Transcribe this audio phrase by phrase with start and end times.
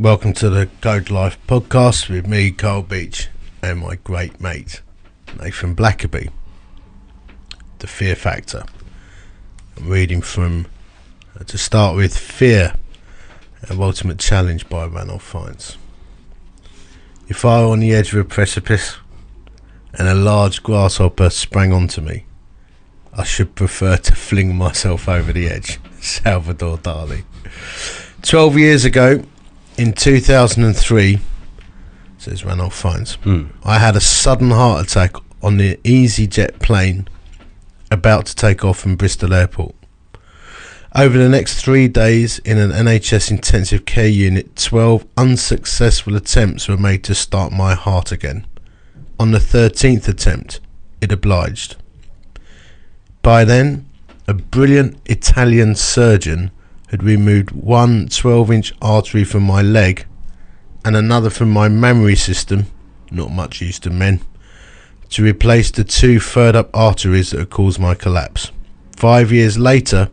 [0.00, 3.26] Welcome to the Code Life podcast with me, Carl Beech,
[3.60, 4.80] and my great mate,
[5.36, 6.30] Nathan Blackaby.
[7.80, 8.62] The Fear Factor.
[9.76, 10.68] I'm reading from,
[11.34, 12.74] uh, to start with, Fear,
[13.68, 15.76] a ultimate challenge by Ranulph Fiennes.
[17.26, 18.98] If I were on the edge of a precipice
[19.94, 22.24] and a large grasshopper sprang onto me,
[23.12, 25.80] I should prefer to fling myself over the edge.
[26.00, 27.24] Salvador Dali.
[28.22, 29.24] Twelve years ago,
[29.78, 31.20] in 2003,
[32.18, 33.50] says Ranulph Fiennes, Mm.
[33.64, 37.06] I had a sudden heart attack on the EasyJet plane
[37.90, 39.74] about to take off from Bristol Airport.
[40.94, 46.76] Over the next three days in an NHS intensive care unit, 12 unsuccessful attempts were
[46.76, 48.46] made to start my heart again.
[49.20, 50.60] On the 13th attempt,
[51.00, 51.76] it obliged.
[53.22, 53.86] By then,
[54.26, 56.50] a brilliant Italian surgeon
[56.90, 60.06] had removed one 12 inch artery from my leg
[60.84, 62.66] and another from my mammary system,
[63.10, 64.20] not much use to men,
[65.10, 68.50] to replace the two furred up arteries that had caused my collapse.
[68.96, 70.10] Five years later,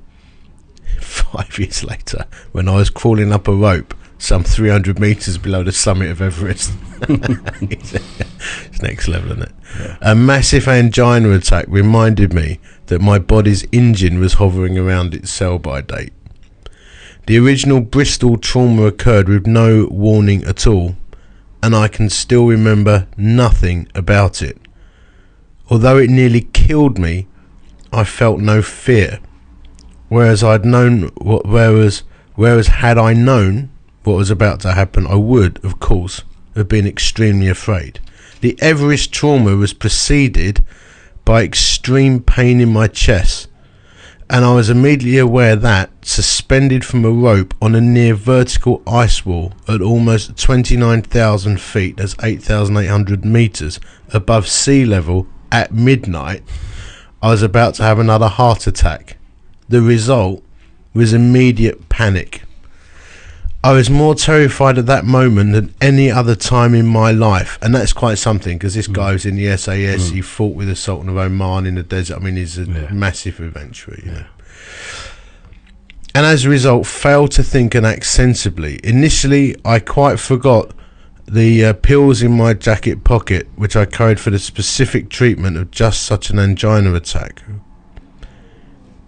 [0.99, 5.71] five years later, when I was crawling up a rope some 300 metres below the
[5.71, 6.73] summit of Everest.
[7.01, 9.97] it's next level, isn't it?
[10.01, 15.59] A massive angina attack reminded me that my body's engine was hovering around its sell
[15.59, 16.13] by date.
[17.27, 20.95] The original Bristol trauma occurred with no warning at all,
[21.63, 24.59] and I can still remember nothing about it.
[25.69, 27.25] Although it nearly killed me,
[27.91, 29.19] I felt no fear.
[30.07, 32.03] Whereas I'd known what whereas
[32.35, 33.71] whereas had I known
[34.03, 36.21] what was about to happen, I would, of course,
[36.55, 37.99] have been extremely afraid.
[38.41, 40.63] The Everest trauma was preceded
[41.23, 43.47] by extreme pain in my chest,
[44.29, 49.25] and I was immediately aware that, suspended from a rope on a near vertical ice
[49.25, 53.79] wall at almost 29,000 feet, that's 8,800 meters
[54.13, 56.43] above sea level at midnight,
[57.21, 59.17] I was about to have another heart attack.
[59.69, 60.43] The result
[60.93, 62.41] was immediate panic.
[63.65, 67.73] I was more terrified at that moment than any other time in my life, and
[67.73, 70.09] that's quite something because this guy was in the SAS.
[70.11, 72.17] He fought with the Sultan of Oman in the desert.
[72.17, 72.91] I mean, he's a Yeah.
[72.91, 73.97] massive adventurer.
[74.05, 74.25] You know.
[76.13, 78.79] And as a result, failed to think and act sensibly.
[78.83, 80.71] Initially, I quite forgot
[81.27, 85.71] the uh, pills in my jacket pocket, which I carried for the specific treatment of
[85.71, 87.41] just such an angina attack.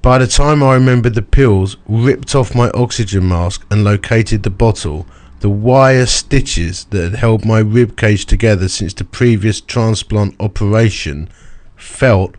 [0.07, 4.49] By the time I remembered the pills, ripped off my oxygen mask and located the
[4.49, 5.05] bottle,
[5.41, 11.27] the wire stitches that had held my rib cage together since the previous transplant operation
[11.75, 12.35] felt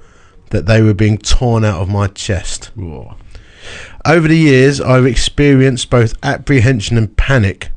[0.49, 2.71] that they were being torn out of my chest.
[2.75, 3.17] Whoa.
[4.07, 7.69] Over the years, I've experienced both apprehension and panic,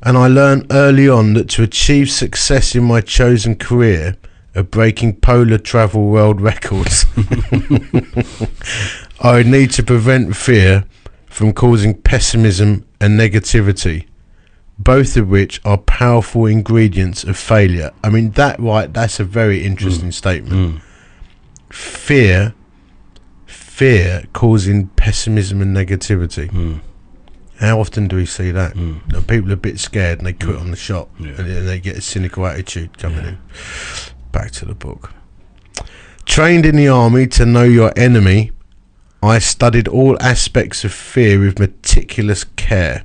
[0.00, 4.16] and I learned early on that to achieve success in my chosen career
[4.54, 7.06] of breaking polar travel world records,
[9.20, 10.84] I would need to prevent fear
[11.26, 14.06] from causing pessimism and negativity,
[14.78, 17.90] both of which are powerful ingredients of failure.
[18.04, 20.80] I mean, that right, that's a very interesting statement Mm.
[21.70, 22.54] fear
[23.46, 26.80] fear causing pessimism and negativity Mm.
[27.60, 29.00] how often do we see that Mm.
[29.10, 31.32] That people are a bit scared and they quit on the shot Yeah.
[31.38, 33.28] and they get a cynical attitude coming Yeah.
[33.28, 33.38] in
[34.32, 35.12] back to the book
[36.24, 38.50] trained in the army to know your enemy
[39.28, 43.04] i studied all aspects of fear with meticulous care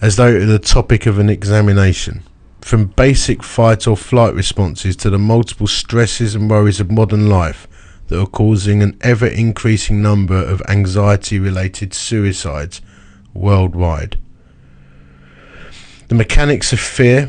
[0.00, 2.22] as though it were the topic of an examination
[2.60, 7.66] from basic fight or flight responses to the multiple stresses and worries of modern life
[8.08, 12.80] that are causing an ever increasing number of anxiety related suicides
[13.34, 14.18] worldwide.
[16.08, 17.28] The mechanics of fear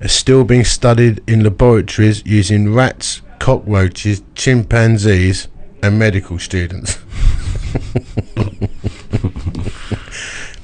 [0.00, 5.48] are still being studied in laboratories using rats, cockroaches, chimpanzees,
[5.82, 6.98] and medical students.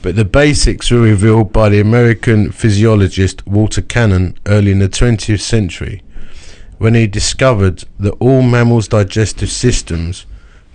[0.03, 5.41] but the basics were revealed by the American physiologist Walter Cannon early in the 20th
[5.41, 6.03] century
[6.79, 10.25] when he discovered that all mammals' digestive systems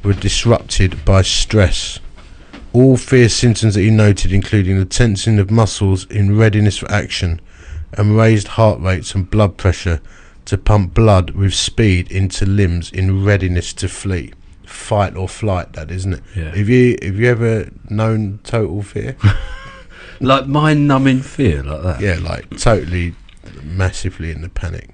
[0.03, 1.99] were disrupted by stress.
[2.73, 7.39] All fear symptoms that he noted, including the tensing of muscles in readiness for action
[7.93, 10.01] and raised heart rates and blood pressure
[10.45, 14.33] to pump blood with speed into limbs in readiness to flee.
[14.65, 16.23] Fight or flight, that isn't it?
[16.35, 16.55] Yeah.
[16.55, 19.15] Have you have you ever known total fear?
[20.19, 21.99] Like mind numbing fear, like that.
[21.99, 23.13] yeah, like totally,
[23.61, 24.91] massively in the panic.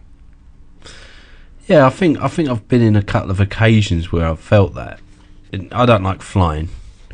[1.68, 4.74] Yeah, I think I think I've been in a couple of occasions where I've felt
[4.74, 5.00] that.
[5.72, 6.70] I don't like flying.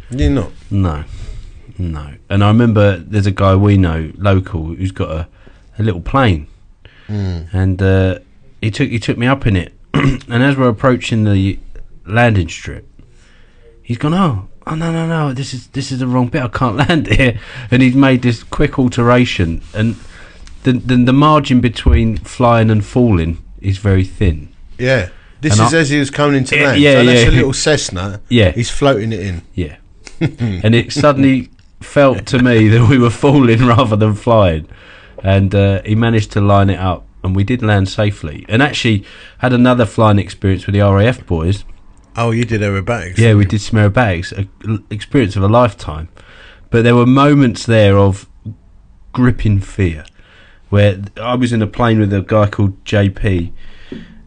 [0.10, 0.52] You're not.
[0.72, 1.04] No.
[1.78, 2.14] No.
[2.30, 5.28] And I remember there's a guy we know, local, who's got a,
[5.78, 6.48] a little plane.
[7.08, 7.54] Mm.
[7.54, 8.20] And uh,
[8.66, 9.74] he took he took me up in it.
[9.94, 11.60] and as we're approaching the
[12.06, 12.86] landing strip,
[13.82, 16.48] he's gone, Oh, oh no no no, this is this is the wrong bit, I
[16.50, 17.40] can't land here
[17.72, 19.96] and he's made this quick alteration and
[20.64, 24.50] the the, the margin between flying and falling is very thin.
[24.78, 25.10] Yeah.
[25.42, 26.82] This And is I- as he was coming into Yeah, land.
[26.82, 27.30] yeah, so that's yeah.
[27.30, 28.22] a little Cessna.
[28.30, 28.52] Yeah.
[28.52, 29.42] He's floating it in.
[29.54, 29.78] Yeah.
[30.20, 31.50] and it suddenly
[31.82, 34.68] felt to me that we were falling rather than flying.
[35.24, 38.46] And uh, he managed to line it up, and we did land safely.
[38.48, 39.04] And actually
[39.40, 41.66] had another flying experience with the RAF boys.
[42.16, 43.18] Oh, you did aerobatics.
[43.18, 46.08] Yeah, we did some aerobatics, a experience of a lifetime.
[46.70, 48.30] But there were moments there of
[49.12, 50.06] gripping fear,
[50.70, 53.52] where I was in a plane with a guy called JP,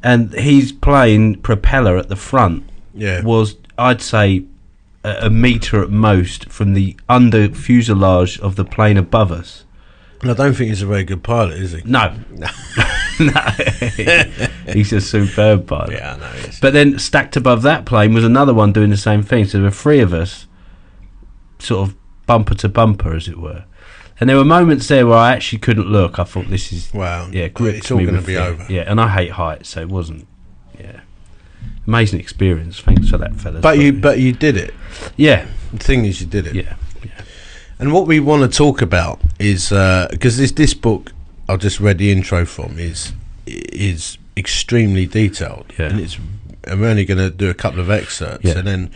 [0.02, 2.64] and his plane propeller at the front
[2.94, 3.22] Yeah.
[3.22, 4.44] was, I'd say,
[5.04, 9.64] a, a meter at most from the under fuselage of the plane above us.
[10.22, 11.82] And I don't think he's a very good pilot, is he?
[11.84, 12.46] No, no,
[14.72, 15.92] he's a superb pilot.
[15.92, 16.26] Yeah, I know.
[16.40, 16.60] he is.
[16.60, 19.44] But then stacked above that plane was another one doing the same thing.
[19.44, 20.46] So there were three of us,
[21.58, 23.64] sort of bumper to bumper, as it were.
[24.20, 26.18] And there were moments there where I actually couldn't look.
[26.18, 27.28] I thought this is Wow.
[27.30, 28.40] yeah, gripped It's all going to be fear.
[28.42, 28.66] over.
[28.68, 30.26] Yeah, and I hate heights, so it wasn't.
[30.78, 31.00] Yeah,
[31.86, 32.80] amazing experience.
[32.80, 33.62] Thanks for that, fellas.
[33.62, 34.74] But you, but you did it.
[35.16, 36.56] yeah, The thing is, you did it.
[36.56, 36.74] yeah,
[37.80, 39.68] And what we want to talk about is
[40.10, 41.12] because this this book
[41.48, 43.12] I just read the intro from is
[43.46, 45.86] is extremely detailed, Yeah.
[45.90, 46.18] and it's.
[46.66, 48.58] I'm only going to do a couple of excerpts, Yeah.
[48.58, 48.90] and then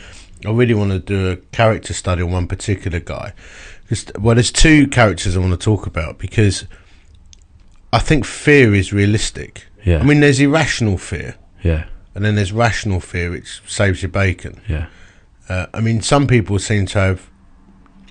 [0.45, 3.33] I really want to do a character study on one particular guy.
[3.83, 6.67] Because well, there's two characters I want to talk about because
[7.93, 9.67] I think fear is realistic.
[9.85, 10.01] yeah.
[10.01, 14.61] I mean, there's irrational fear, yeah, and then there's rational fear, which saves your bacon.
[14.69, 14.87] yeah,
[15.49, 17.21] Uh, I mean, some people seem to have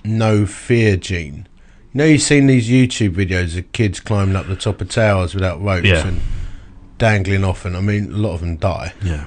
[0.04, 1.46] no fear gene.
[1.92, 5.34] You know, you've seen these YouTube videos of kids climbing up the top of towers
[5.34, 6.06] without ropes Yeah.
[6.06, 6.20] and
[6.98, 9.26] dangling off, and I mean, a lot of them die, yeah,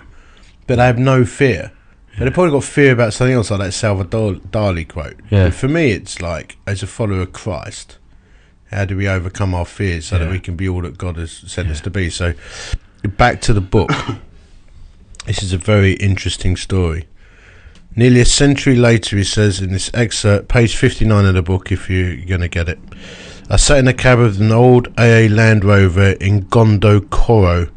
[0.68, 1.72] but they have no fear.
[2.18, 5.18] But they've probably got fear about something else, like that Salvador Dali quote.
[5.30, 5.46] Yeah.
[5.46, 7.98] But for me, it's like, as a follower of Christ,
[8.72, 11.32] how do we overcome our fears so that we can be all that God has
[11.34, 12.10] sent us to be?
[12.10, 12.34] So,
[13.18, 13.92] back to the book.
[15.26, 17.06] this is a very interesting story.
[17.98, 21.90] Nearly a century later, he says in this excerpt, page 59 of the book, if
[21.90, 22.80] you're going to get it.
[23.50, 27.70] I sat in a cab of an old AA Land Rover in Gondokoro,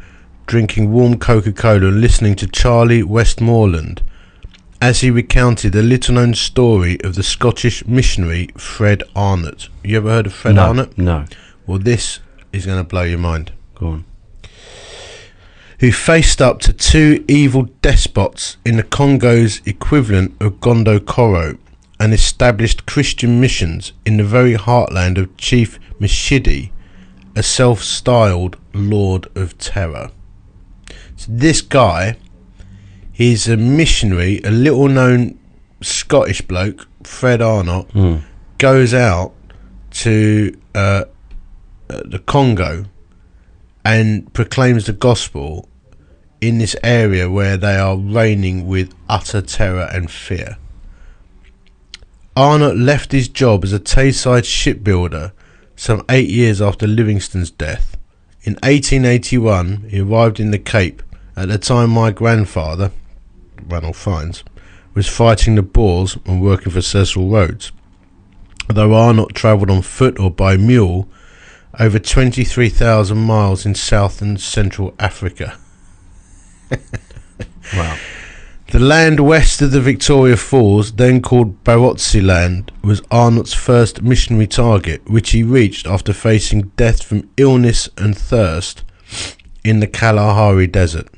[0.46, 4.02] drinking warm Coca Cola and listening to Charlie Westmoreland
[4.80, 9.68] as he recounted a little known story of the Scottish missionary Fred Arnot.
[9.84, 10.96] You ever heard of Fred no, Arnot?
[10.96, 11.26] no.
[11.66, 12.20] Well, this
[12.52, 13.52] is going to blow your mind.
[13.74, 14.04] Go on.
[15.80, 21.56] Who faced up to two evil despots in the Congo's equivalent of Gondokoro
[22.00, 26.70] and established Christian missions in the very heartland of Chief Mishidi,
[27.36, 30.10] a self styled Lord of Terror.
[31.16, 32.16] So, this guy,
[33.12, 35.38] he's a missionary, a little known
[35.80, 38.22] Scottish bloke, Fred Arnot, Mm.
[38.58, 39.32] goes out
[39.92, 41.04] to uh,
[41.88, 42.84] uh, the Congo
[43.88, 45.66] and proclaims the gospel
[46.42, 50.58] in this area where they are reigning with utter terror and fear.
[52.36, 55.32] Arnot left his job as a Tayside shipbuilder
[55.74, 57.96] some eight years after Livingstone's death.
[58.42, 61.02] In 1881, he arrived in the Cape
[61.34, 62.92] at the time my grandfather,
[63.68, 64.44] Ranulph Fiennes,
[64.92, 67.72] was fighting the Boers and working for Cecil Rhodes.
[68.68, 71.08] Though Arnot travelled on foot or by mule
[71.78, 75.58] over 23,000 miles in South and Central Africa.
[77.74, 77.98] Wow.
[78.70, 84.46] The land west of the Victoria Falls, then called Barotse Land, was Arnot's first missionary
[84.46, 88.84] target, which he reached after facing death from illness and thirst
[89.64, 91.08] in the Kalahari Desert.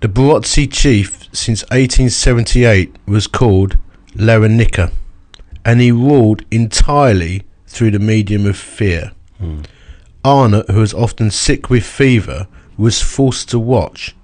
[0.00, 3.76] The Barotse chief since 1878 was called
[4.14, 4.90] Lewanika,
[5.64, 9.12] and he ruled entirely through the medium of fear.
[9.40, 9.64] Mm.
[10.24, 14.14] Arnot, who was often sick with fever, was forced to watch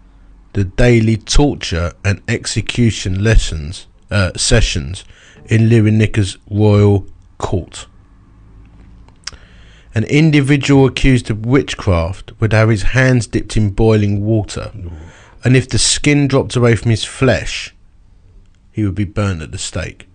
[0.53, 5.05] the daily torture and execution lessons uh, sessions
[5.47, 7.07] in Lirinika's royal
[7.39, 7.87] court.
[9.95, 14.73] An individual accused of witchcraft would have his hands dipped in boiling water,
[15.45, 17.75] and if the skin dropped away from his flesh,
[18.73, 20.09] he would be burned at the stake.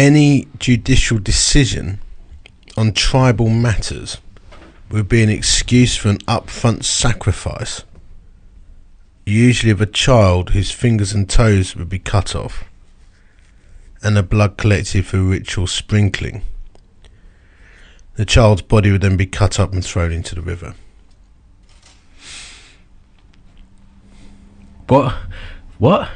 [0.00, 2.00] Any judicial decision
[2.74, 4.16] on tribal matters
[4.90, 7.84] would be an excuse for an upfront sacrifice
[9.26, 12.64] usually of a child whose fingers and toes would be cut off,
[14.02, 16.40] and the blood collected for ritual sprinkling.
[18.14, 20.76] The child's body would then be cut up and thrown into the river.
[24.88, 25.14] What?
[25.76, 26.08] What?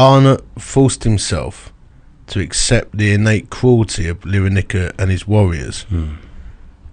[0.00, 1.72] Arnot forced himself
[2.28, 6.14] to accept the innate cruelty of Lewanika and his warriors, Hmm.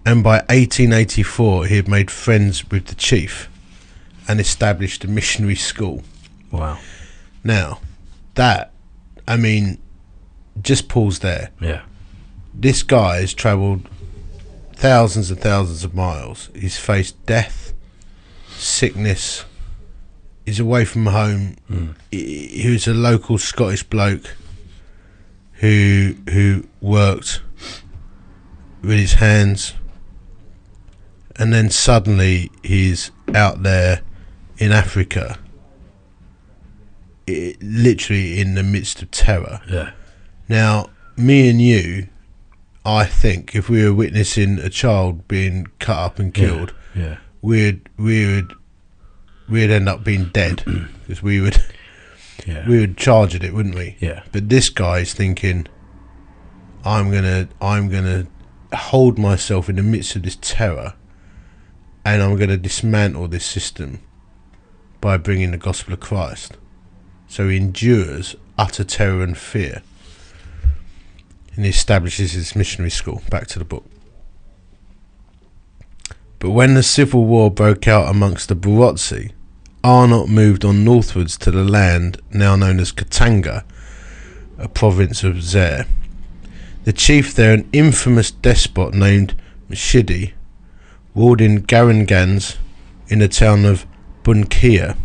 [0.05, 3.49] and by 1884 he had made friends with the chief
[4.27, 6.03] and established a missionary school.
[6.51, 6.79] Wow.
[7.45, 7.79] Now,
[8.35, 8.73] that,
[9.25, 9.77] I mean,
[10.61, 11.51] just pause there.
[11.61, 11.83] Yeah.
[12.53, 13.87] This guy has travelled
[14.75, 16.49] thousands and thousands of miles.
[16.53, 17.71] He's faced death,
[18.57, 19.45] sickness.
[20.47, 21.57] He's away from home.
[21.69, 21.95] Mm.
[22.09, 24.33] He, he was a local Scottish bloke
[25.55, 27.41] who who worked
[28.81, 29.73] with his hands,
[31.35, 34.03] and then suddenly he's out there
[34.57, 35.37] in Africa,
[37.27, 39.59] i literally in the midst of terror.
[39.69, 39.91] Yeah.
[40.47, 42.07] Now, me and you,
[42.85, 47.17] I think, if we were witnessing a child being cut up and killed, Yeah.
[47.41, 48.53] we'd we would
[49.49, 50.63] we'd end up being dead
[51.07, 51.57] because we would
[52.45, 52.67] Yeah.
[52.67, 53.97] we would charge at it, wouldn't we?
[53.99, 54.23] Yeah.
[54.31, 55.67] But this guy's thinking,
[56.85, 58.27] I'm gonna I'm gonna
[58.73, 60.93] hold myself in the midst of this terror,
[62.05, 63.99] and I'm gonna dismantle this system
[65.01, 66.57] by bringing the gospel of Christ.
[67.27, 69.81] So he endures utter terror and fear,
[71.55, 73.21] and he establishes his missionary school.
[73.29, 73.85] Back to the book.
[76.39, 79.31] But when the civil war broke out amongst the Barotse,
[79.87, 83.63] Arnot moved on northwards to the land now known as Katanga,
[84.57, 85.85] a province of Zaire.
[86.83, 89.33] The chief there, an infamous despot named
[89.71, 90.33] Mshidi,
[91.15, 92.57] ruled in Garanganze
[93.07, 93.85] in the town of
[94.23, 94.97] Bunkeya,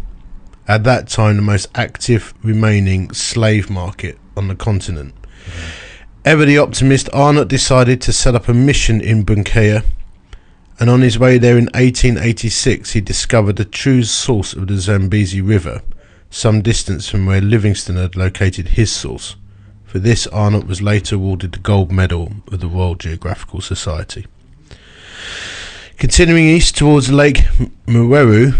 [0.66, 5.14] at that time the most active remaining slave market on the continent.
[5.22, 6.02] Mm-hmm.
[6.24, 9.84] Ever the optimist, Arnot decided to set up a mission in Bunkeya
[10.78, 15.40] and on his way there in 1886 he discovered the true source of the Zambezi
[15.40, 15.82] River,
[16.30, 19.36] some distance from where Livingstone had located his source.
[19.84, 24.26] For this, Arnot was later awarded the gold medal of the Royal Geographical Society.
[25.98, 27.44] Continuing east towards Lake
[27.86, 28.56] Mweru,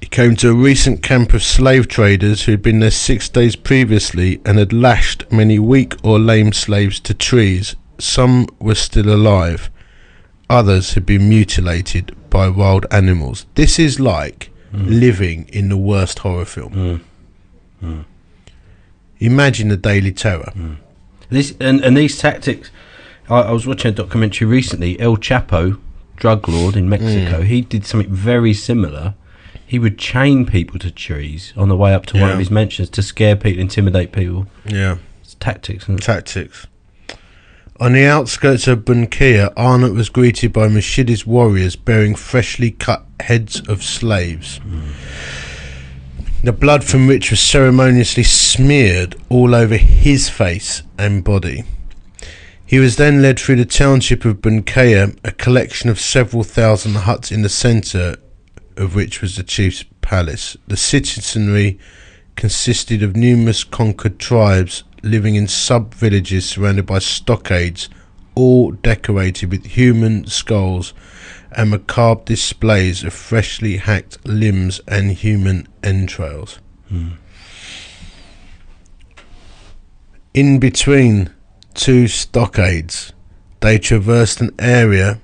[0.00, 3.54] he came to a recent camp of slave traders who had been there six days
[3.54, 7.76] previously and had lashed many weak or lame slaves to trees.
[7.98, 9.70] Some were still alive
[10.52, 13.46] others had been mutilated by wild animals.
[13.54, 14.84] This is like hmm.
[14.86, 17.00] living in the worst horror film.
[17.82, 18.04] Mm.
[19.18, 20.50] Imagine the daily terror.
[20.52, 20.74] Hmm.
[21.30, 22.70] This and, and these tactics.
[23.28, 25.00] I, I was watching a documentary recently.
[25.00, 25.80] El Chapo,
[26.16, 29.14] drug lord in Mexico, he did something very similar.
[29.66, 32.90] He would chain people to trees on the way up to one of his mansions
[32.90, 34.46] to scare people, intimidate people.
[34.66, 34.98] Yeah.
[35.22, 35.86] It's tactics.
[35.98, 36.66] Tactics.
[37.82, 43.60] On the outskirts of Bunkeya, Arnot was greeted by Mashidi's warriors bearing freshly cut heads
[43.68, 44.60] of slaves.
[46.44, 51.64] The blood from which was ceremoniously smeared all over his face and body.
[52.64, 57.32] He was then led through the township of Bunkeya, a collection of several thousand huts
[57.32, 58.14] in the centre
[58.76, 60.56] of which was the chief's palace.
[60.68, 61.80] The citizenry
[62.36, 67.88] consisted of numerous conquered tribes living in sub villages surrounded by stockades,
[68.34, 70.94] all decorated with human skulls
[71.52, 76.58] and macabre displays of freshly hacked limbs and human entrails.
[76.88, 77.10] Hmm.
[80.34, 81.30] In between
[81.74, 83.12] two stockades,
[83.60, 85.20] they traversed an area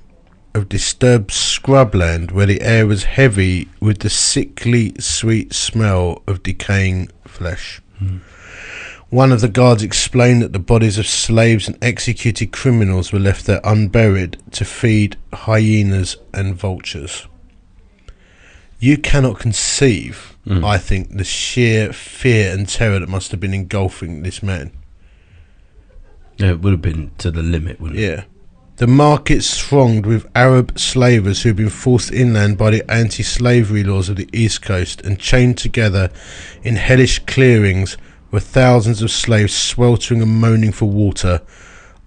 [0.55, 7.09] of disturbed scrubland where the air was heavy with the sickly sweet smell of decaying
[7.25, 7.81] flesh.
[7.99, 8.19] Hmm.
[9.11, 13.47] One of the guards explained that the bodies of slaves and executed criminals were left
[13.47, 17.27] there unburied to feed hyenas and vultures.
[18.79, 20.65] You cannot conceive, Mm.
[20.65, 24.71] I think, the sheer fear and terror that must have been engulfing this man.
[26.39, 28.03] yeah, it would have been to the limit, wouldn't it?
[28.03, 28.25] Yeah.
[28.77, 33.83] The markets thronged with Arab slavers who had been forced inland by the anti slavery
[33.83, 36.11] laws of the East Coast and chained together
[36.63, 37.97] in hellish clearings
[38.31, 41.41] were thousands of slaves sweltering and moaning for water.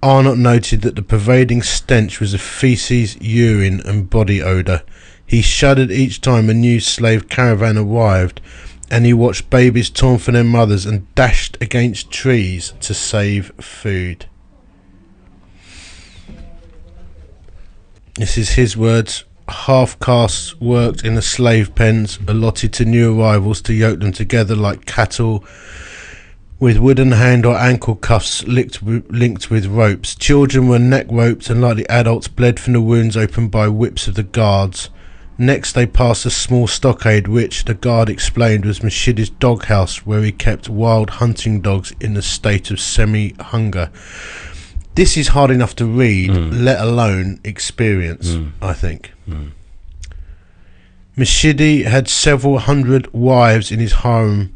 [0.03, 4.81] Arnot noted that the pervading stench was of feces, urine, and body odour.
[5.25, 8.41] He shuddered each time a new slave caravan arrived,
[8.89, 14.25] and he watched babies torn from their mothers and dashed against trees to save food.
[18.15, 19.23] This is his words.
[19.47, 24.55] half castes worked in the slave pens allotted to new arrivals to yoke them together
[24.55, 25.43] like cattle
[26.61, 30.13] with wooden hand or ankle cuffs linked with, linked with ropes.
[30.15, 34.07] Children were neck roped and, like the adults, bled from the wounds opened by whips
[34.07, 34.89] of the guards.
[35.39, 40.31] Next, they passed a small stockade, which the guard explained was Mashidi's doghouse, where he
[40.31, 43.89] kept wild hunting dogs in a state of semi hunger.
[44.93, 46.63] This is hard enough to read, Mm.
[46.63, 48.51] let alone experience, Mm.
[48.61, 49.13] I think.
[49.27, 49.51] Mm.
[51.17, 54.55] Mashidi had several hundred wives in his harem,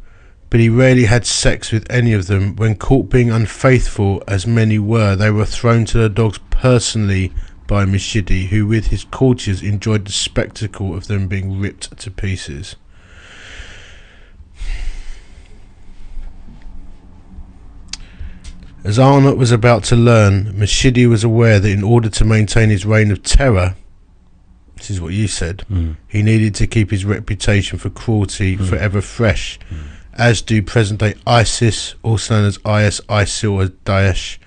[0.55, 2.55] but he rarely had sex with any of them.
[2.55, 7.33] When caught being unfaithful, as many were, they were thrown to the dogs personally
[7.67, 12.77] by Mashidi, who, with his courtiers, enjoyed the spectacle of them being ripped to pieces.
[18.85, 22.85] As Arnot was about to learn, Mashidi was aware that in order to maintain his
[22.85, 23.75] reign of terror,
[24.77, 25.97] this is what you said, Mm.
[26.07, 28.69] he needed to keep his reputation for cruelty Mm.
[28.69, 29.77] forever fresh, Mm.
[30.17, 34.37] As do present day ISIS, also known as IS, ISIL, or Daesh,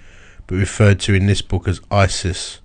[0.47, 2.61] but referred to in this book as ISIS,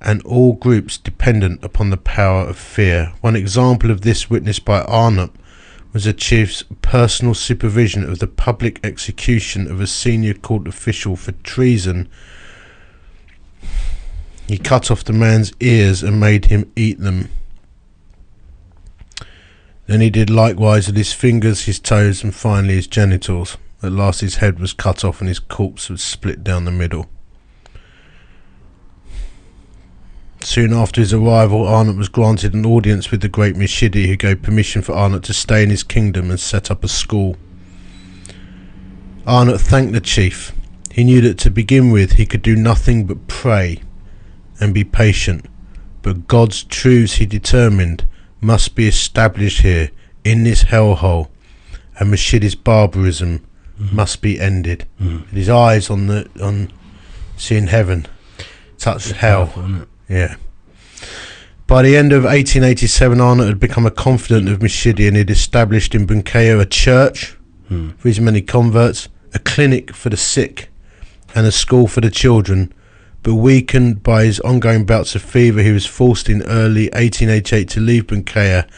[0.00, 3.12] and all groups dependent upon the power of fear.
[3.20, 5.30] One example of this witnessed by Arnot
[5.92, 11.32] was the chief's personal supervision of the public execution of a senior court official for
[11.32, 12.08] treason.
[14.48, 17.28] He cut off the man's ears and made him eat them.
[19.86, 23.56] Then he did likewise with his fingers, his toes, and finally his genitals.
[23.82, 27.06] At last his head was cut off and his corpse was split down the middle.
[30.42, 34.42] Soon after his arrival, Arnot was granted an audience with the great Mishidi, who gave
[34.42, 37.36] permission for Arnot to stay in his kingdom and set up a school.
[39.26, 40.52] Arnot thanked the chief.
[40.92, 43.82] He knew that to begin with he could do nothing but pray
[44.60, 45.46] and be patient,
[46.02, 48.04] but God's truths, he determined,
[48.46, 49.90] must be established here
[50.24, 51.28] in this hellhole,
[51.98, 53.44] and Mashidi's barbarism
[53.92, 54.86] must be ended.
[55.00, 55.26] Mm.
[55.30, 56.72] His eyes on the on
[57.36, 58.06] seeing heaven,
[58.78, 59.46] touch hell.
[59.48, 59.86] Powerful.
[60.08, 60.36] Yeah.
[61.66, 65.94] By the end of 1887, Arnot had become a confidant of Mashidi and had established
[65.96, 67.36] in Bunkeya a church
[67.68, 67.98] Mm.
[67.98, 70.68] for his many converts, a clinic for the sick,
[71.34, 72.72] and a school for the children.
[73.26, 77.80] But weakened by his ongoing bouts of fever, he was forced in early 1888 to
[77.80, 78.68] leave Bunkeya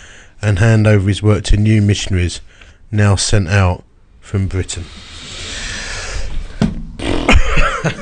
[0.40, 2.40] and hand over his work to new missionaries,
[2.90, 3.84] now sent out
[4.20, 4.84] from Britain.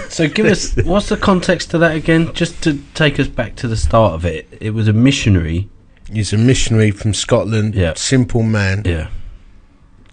[0.08, 2.32] So give us what's the context to that again?
[2.32, 4.46] Just to take us back to the start of it.
[4.60, 5.68] It was a missionary.
[6.10, 7.92] He's a missionary from Scotland, Yeah.
[7.94, 8.82] simple man.
[8.86, 9.08] Yeah.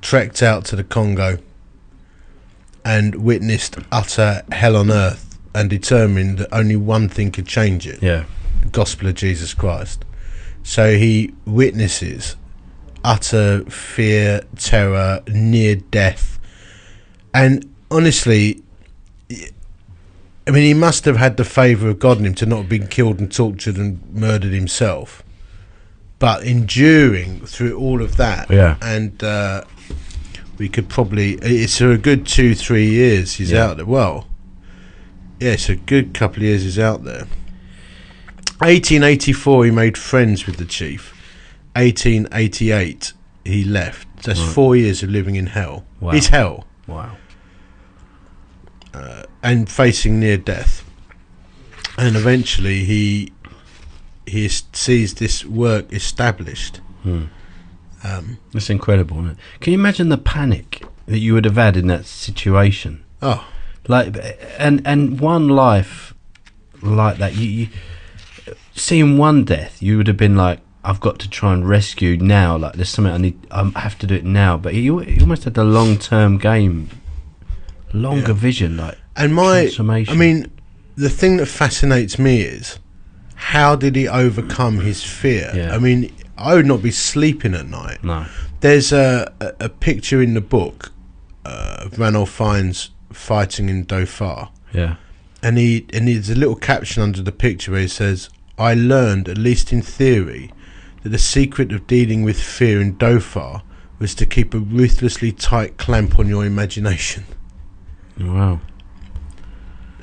[0.01, 1.37] trekked out to the Congo
[2.83, 5.22] and witnessed utter hell on earth
[5.55, 8.23] and determined that only one thing could change it Yeah.
[8.61, 10.03] the gospel of Jesus Christ.
[10.63, 12.35] So he witnesses
[13.03, 16.39] utter fear, terror, near death.
[17.33, 18.61] And honestly,
[20.47, 22.69] I mean, he must have had the favour of God in him to not have
[22.69, 25.23] been killed and tortured and murdered himself.
[26.19, 28.77] But enduring through all of that, Yeah.
[28.81, 29.63] and uh,
[30.57, 33.65] we could probably it's for a good two three years he's Yeah.
[33.65, 34.27] out there well
[35.43, 37.27] yeah it's a good couple of years he's out there
[38.59, 41.11] 1884 he made friends with the chief
[41.75, 43.11] 1888
[43.43, 44.49] he left that's Right.
[44.53, 46.11] four years of living in hell Wow.
[46.13, 47.17] it's hell Wow.
[49.41, 50.83] and facing near death
[51.97, 53.31] and eventually he
[54.25, 57.23] he sees this work established Hmm.
[58.05, 59.37] um, That's incredible, isn't it?
[59.59, 63.03] Can you imagine the panic that you would have had in that situation?
[63.21, 63.45] oh
[63.87, 64.15] Like,
[64.57, 66.13] and and one life
[66.81, 67.67] like that, you, you
[68.75, 72.57] seeing one death, you would have been like, I've got to try and rescue now.
[72.57, 73.47] Like, there's something I need.
[73.51, 74.57] I have to do it now.
[74.57, 76.89] But you, you almost had the long term game,
[77.93, 78.33] longer Yeah.
[78.33, 78.77] vision.
[78.77, 79.69] Like, And my.
[79.79, 80.49] I mean,
[80.95, 82.79] the thing that fascinates me is
[83.35, 85.51] how did he overcome his fear?
[85.53, 85.75] Yeah.
[85.75, 88.03] I mean, I would not be sleeping at night.
[88.03, 88.25] no,
[88.61, 90.91] There's a, a, a picture in the book
[91.45, 94.95] uh, of Ranulph Fiennes fighting in Dhofar, yeah,
[95.41, 99.27] and he and there's a little caption under the picture where he says, "I learned,
[99.29, 100.51] at least in theory,
[101.03, 103.61] that the secret of dealing with fear in Dhofar
[103.99, 107.23] was to keep a ruthlessly tight clamp on your imagination."
[108.19, 108.59] wow,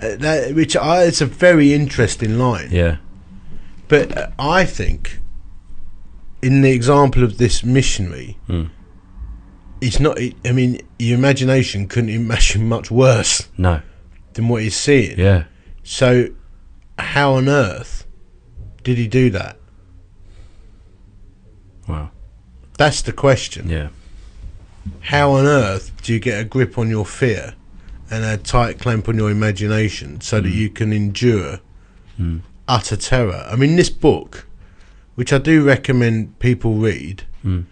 [0.03, 2.69] Uh, that, which I, it's a very interesting line.
[2.73, 2.97] yeah,
[3.89, 5.21] But uh, I think,
[6.43, 8.65] in the example of this missionary, Hmm.
[9.81, 10.19] It's not.
[10.45, 13.81] I mean, your imagination couldn't imagine much worse no,
[14.35, 15.19] than what he's seeing.
[15.19, 15.45] yeah,
[15.83, 16.29] So,
[16.99, 18.07] how on earth
[18.85, 19.57] did he do that?
[21.89, 22.11] Wow.
[22.79, 23.69] That's the question.
[23.69, 23.89] Yeah.
[25.01, 27.55] How on earth do you get a grip on your fear
[28.11, 31.61] and a tight clamp on your imagination so that you can endure
[32.19, 32.41] Mm.
[32.69, 33.47] utter terror?
[33.51, 34.47] I mean, this book,
[35.15, 37.65] which I do recommend people read, Mm.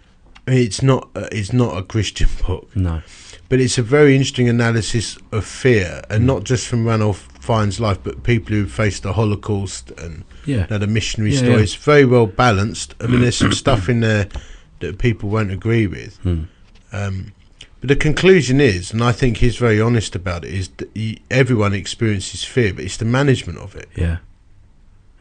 [0.53, 3.01] It's not uh, it's not a Christian book, No.
[3.49, 7.99] but it's a very interesting analysis of fear, and not just from Ranulph Fiennes' life,
[8.03, 10.61] but people who faced the Holocaust and Yeah.
[10.61, 11.61] you know, the missionary Yeah, story.
[11.63, 11.77] yeah.
[11.81, 12.95] Very well balanced.
[13.01, 14.27] I mean, there's some stuff in there
[14.79, 16.19] that people won't agree with.
[16.23, 16.47] Mm.
[16.91, 17.33] Um,
[17.81, 21.19] but the conclusion is, and I think he's very honest about it, is that he,
[21.31, 23.87] everyone experiences fear, but it's the management of it.
[23.95, 24.17] Yeah.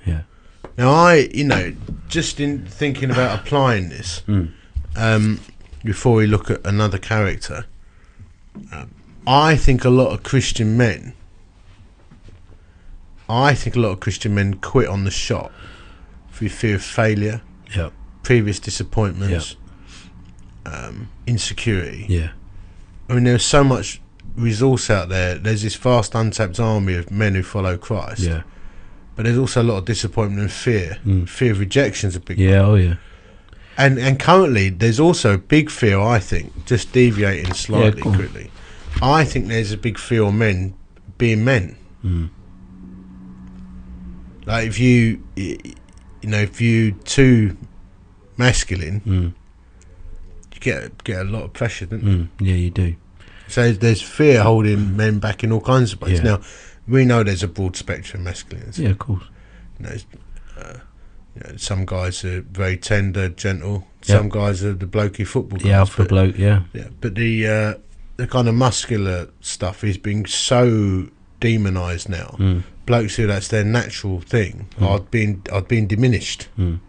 [0.07, 0.23] Yeah.
[0.77, 1.75] Now, I, you know,
[2.09, 4.53] just in thinking about applying this, Mm.
[4.99, 5.41] Um,
[5.85, 7.67] before we look at another character,
[8.73, 8.95] um,
[9.27, 11.15] I think a lot of Christian men,
[13.29, 15.53] I think a lot of Christian men quit on the shot
[16.33, 17.43] through fear of failure,
[17.75, 17.91] Yeah.
[18.23, 19.57] previous disappointments,
[20.65, 22.07] um, insecurity.
[22.09, 22.31] Yeah.
[23.09, 24.01] I mean, there's so much
[24.37, 25.37] resource out there.
[25.37, 28.21] There's this vast untapped army of men who follow Christ.
[28.21, 28.43] Yeah.
[29.17, 30.99] But there's also a lot of disappointment and fear.
[31.05, 31.29] Mm.
[31.29, 32.61] Fear of rejection is a big Yeah.
[32.63, 32.95] Oh yeah.
[33.79, 38.51] And and currently there's also a big fear, I think, just deviating slightly quickly.
[39.01, 40.75] I think there's a big fear of men
[41.17, 41.77] being men.
[42.05, 42.31] Mm.
[44.47, 45.75] Like if you you
[46.25, 47.57] know, if you too
[48.37, 49.33] masculine, Mm.
[50.55, 52.19] you get get a lot of pressure, don't you?
[52.19, 52.29] Mm.
[52.41, 52.97] Yeah, you do.
[53.47, 56.19] So there's fear holding men back in all kinds of ways.
[56.19, 56.25] Yeah.
[56.25, 56.41] Now,
[56.87, 58.83] we know there's a broad spectrum of masculinity.
[58.83, 59.23] Yeah, of course.
[59.79, 59.97] You know,
[60.59, 60.75] uh,
[61.57, 63.87] some guys are very tender, gentle.
[64.05, 64.17] Yeah.
[64.17, 65.65] Some guys are the blokey football guys.
[65.67, 66.39] The alpha but- bloke.
[66.39, 66.63] Yeah.
[66.73, 67.75] Yeah, but the uh,
[68.17, 71.09] the kind of muscular stuff is being so
[71.41, 72.35] demonised now.
[72.39, 72.63] Mm.
[72.87, 74.87] Blokes who that's their natural thing Mm.
[74.89, 76.49] are being are being diminished.
[76.59, 76.81] Mm.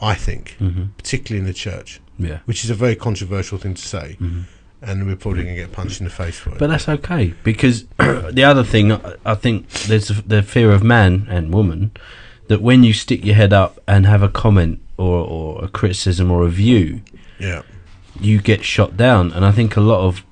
[0.00, 2.40] I think, hmm particularly in the church, Yeah.
[2.44, 4.42] which is a very controversial thing to say, hmm
[4.82, 6.58] and we're probably going to get punched in the face for it.
[6.58, 8.92] But that's okay because the other thing
[9.24, 11.92] I think there's the fear of man and woman
[12.48, 16.30] that when you stick your head up and have a comment or, or a criticism
[16.30, 17.02] or a view,
[17.38, 17.62] yeah,
[18.20, 19.32] you get shot down.
[19.32, 20.24] And I think a lot of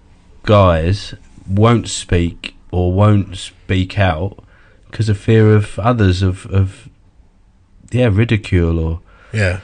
[0.45, 1.15] guys
[1.49, 4.45] won't speak or won't speak out
[4.91, 6.89] because of fear of others of of
[7.91, 9.01] yeah ridicule or
[9.33, 9.61] yeah,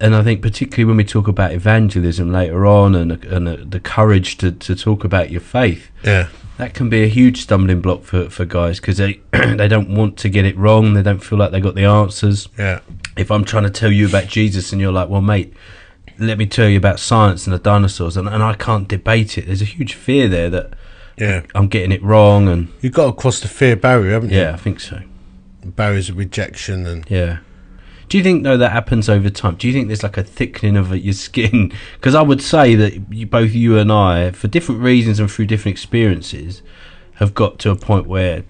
[0.00, 3.80] and I think particularly when we talk about evangelism later on and and uh, the
[3.80, 6.28] courage to to talk about your faith yeah,
[6.60, 10.16] that can be a huge stumbling block for, for guys because they they don't want
[10.18, 10.94] to get it wrong.
[10.94, 12.48] They don't feel like they got the answers.
[12.58, 12.80] yeah,
[13.16, 15.54] If I'm trying to tell you about Jesus and you're like, well, mate,
[16.18, 19.46] let me tell you about science and the dinosaurs, and, and I can't debate it.
[19.46, 20.74] There's a huge fear there that
[21.16, 21.42] yeah.
[21.54, 24.38] I'm getting it wrong, and You've got to cross the fear barrier, haven't you?
[24.38, 25.00] yeah, I think so.
[25.64, 27.38] barriers of rejection and Yeah.
[28.10, 29.54] Do you think though that happens over time?
[29.54, 31.72] Do you think there's like a thickening of your skin?
[31.94, 35.46] Because I would say that you, both you and I, for different reasons and through
[35.46, 36.62] different experiences,
[37.14, 38.44] have got to a point where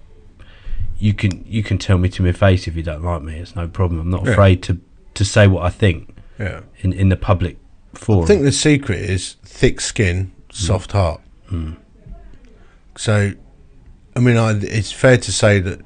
[0.97, 3.35] you can you can tell me to my face if you don't like me.
[3.37, 3.99] It's no problem.
[4.01, 4.31] I'm not Yeah.
[4.31, 4.79] afraid to
[5.13, 6.61] to say what I think yeah.
[6.79, 7.57] in in the public
[7.93, 8.23] forum.
[8.23, 11.21] I think the secret is thick skin, soft heart.
[11.51, 11.77] Mm.
[12.97, 13.33] So,
[14.15, 15.79] I mean, I, it's fair to say that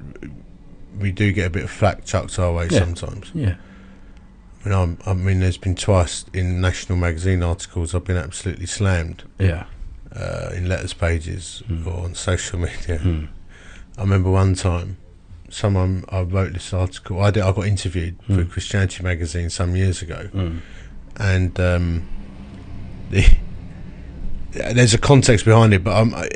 [0.98, 2.78] we do get a bit of flack chucked our way Yeah.
[2.78, 3.30] sometimes.
[3.34, 3.56] yeah,
[4.66, 8.66] I mean, I'm, I mean, there's been twice in national magazine articles I've been absolutely
[8.66, 9.66] slammed yeah,
[10.14, 11.86] uh, in letters pages Mm.
[11.86, 12.98] or on social media.
[12.98, 13.28] mm.
[13.96, 14.96] I remember one time,
[15.50, 17.20] someone I wrote this article.
[17.20, 17.44] I did.
[17.44, 18.50] I got interviewed for Mm.
[18.50, 20.60] Christianity magazine some years ago, Mm.
[21.18, 22.08] and um,
[23.10, 23.24] the,
[24.50, 25.84] there's a context behind it.
[25.84, 26.28] But um, I,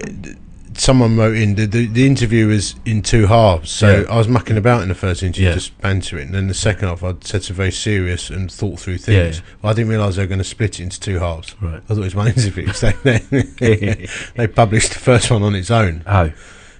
[0.81, 3.71] someone wrote in the, the the interview was in two halves.
[3.71, 4.11] So Yeah.
[4.12, 5.55] I was mucking about in the first interview, Yeah.
[5.55, 8.99] just bantering, and then the second half I said some very serious and thought through
[8.99, 9.37] things.
[9.38, 9.45] Yeah.
[9.61, 11.55] Well, I didn't realise they were going to split it into two halves.
[11.61, 11.77] right.
[11.77, 12.73] I thought it was one interview.
[12.73, 13.19] so they,
[14.37, 16.03] they published the first one on its own.
[16.07, 16.33] Oh,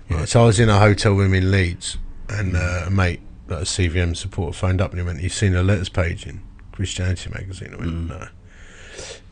[0.09, 3.61] Yeah, so I was in a hotel room in Leeds, and uh, a mate, like
[3.63, 6.41] a CVM supporter, phoned up and he went, "You've seen a letters page in
[6.73, 8.09] Christianity magazine?" I went, Mm.
[8.09, 8.29] "No."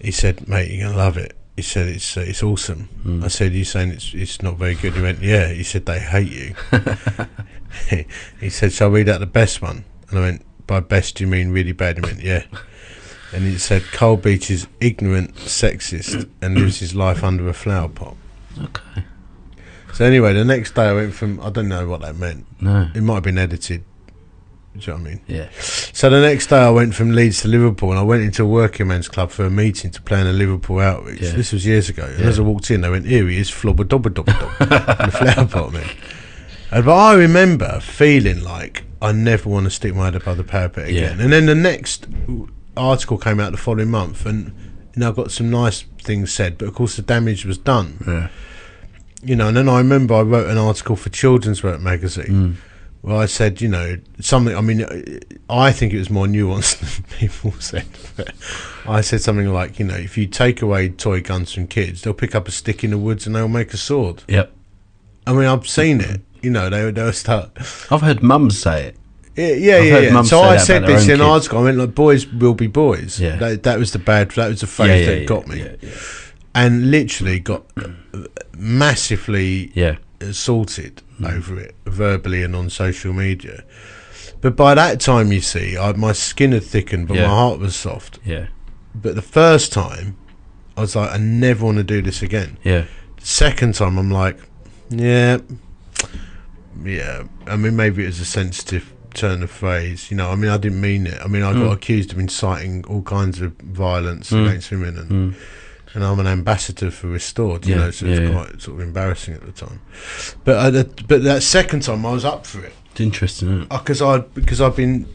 [0.01, 3.25] He said, "Mate, you're gonna love it." He said, "It's uh, it's awesome." Mm.
[3.25, 5.99] I said, you're saying it's it's not very good?" He went, "Yeah." He said, "They
[5.99, 6.55] hate you."
[8.41, 11.25] he said, "Shall I read out the best one?" And I went, "By best, do
[11.25, 12.45] you mean really bad?" He went, "Yeah."
[13.33, 17.89] And he said, "Carl Beech is ignorant, sexist, and lives his life under a flower
[17.89, 18.15] pot."
[18.57, 19.03] okay.
[19.95, 22.47] So anyway, the next day I went from I don't know what that meant.
[22.61, 22.89] No.
[22.95, 23.83] It might have been edited.
[24.79, 25.21] Do you know what I mean?
[25.27, 25.49] Yeah.
[25.61, 28.47] So the next day I went from Leeds to Liverpool and I went into a
[28.47, 31.21] working men's club for a meeting to plan a Liverpool outreach.
[31.21, 31.33] Yeah.
[31.33, 32.05] This was years ago.
[32.05, 32.27] And Yeah.
[32.27, 34.55] as I walked in, they went, "Here he is, flobber dobber dobber dobber,"
[35.01, 35.89] in the flower pot, man.
[36.71, 40.45] And, but I remember feeling like I never want to stick my head above the
[40.45, 41.07] parapet Yeah.
[41.07, 41.21] again.
[41.21, 42.07] And then the next
[42.77, 44.53] article came out the following month, and
[44.95, 48.03] you know, I got some nice things said, but of course the damage was done.
[48.07, 48.29] Yeah.
[49.23, 52.55] You know, and then I remember I wrote an article for Children's Work magazine Mm.
[53.09, 54.55] Where I said, you know, something.
[54.55, 54.85] I mean,
[55.49, 57.87] I think it was more nuanced than people said.
[58.87, 62.13] I said something like, you know, if you take away toy guns from kids, they'll
[62.13, 64.25] pick up a stick in the woods and they'll make a sword.
[64.29, 64.53] Yep.
[65.27, 66.21] I mean, I've seen it.
[66.43, 67.51] You know, they they'll start.
[67.91, 68.97] I've heard mums say it.
[69.37, 69.99] Yeah, yeah, yeah.
[70.01, 70.23] yeah.
[70.23, 71.23] So I said this in kids.
[71.23, 71.61] article.
[71.61, 73.19] I mean, like, boys will be boys.
[73.19, 73.37] Yeah.
[73.37, 74.33] That, that was the bad.
[74.33, 75.79] That was the phrase Yeah, yeah, that got me,
[76.55, 77.65] and literally got
[78.59, 79.97] massively yeah.
[80.21, 83.65] Assaulted over it verbally and on social media.
[84.41, 87.27] But by that time, you see, I, my skin had thickened, but Yeah.
[87.27, 88.19] my heart was soft.
[88.25, 88.47] Yeah.
[88.95, 90.17] But the first time,
[90.77, 92.57] I was like, I never want to do this again.
[92.63, 92.85] Yeah.
[93.19, 94.39] The Second time, I'm like,
[94.91, 95.39] yeah,
[96.85, 97.25] yeah.
[97.47, 100.11] I mean, maybe it was a sensitive turn of phrase.
[100.11, 101.19] You know, I mean, I didn't mean it.
[101.23, 101.73] I mean, I got Mm.
[101.73, 104.47] accused of inciting all kinds of violence Mm.
[104.49, 105.35] against women, and Mm.
[105.99, 107.67] And I'm an ambassador for Restored.
[107.67, 108.33] You Yeah, know, so it's yeah, yeah.
[108.45, 109.81] quite sort of embarrassing at the time.
[110.45, 114.01] But uh, that, but that second time, I was up for it It's interesting, because
[114.01, 115.07] I because I've been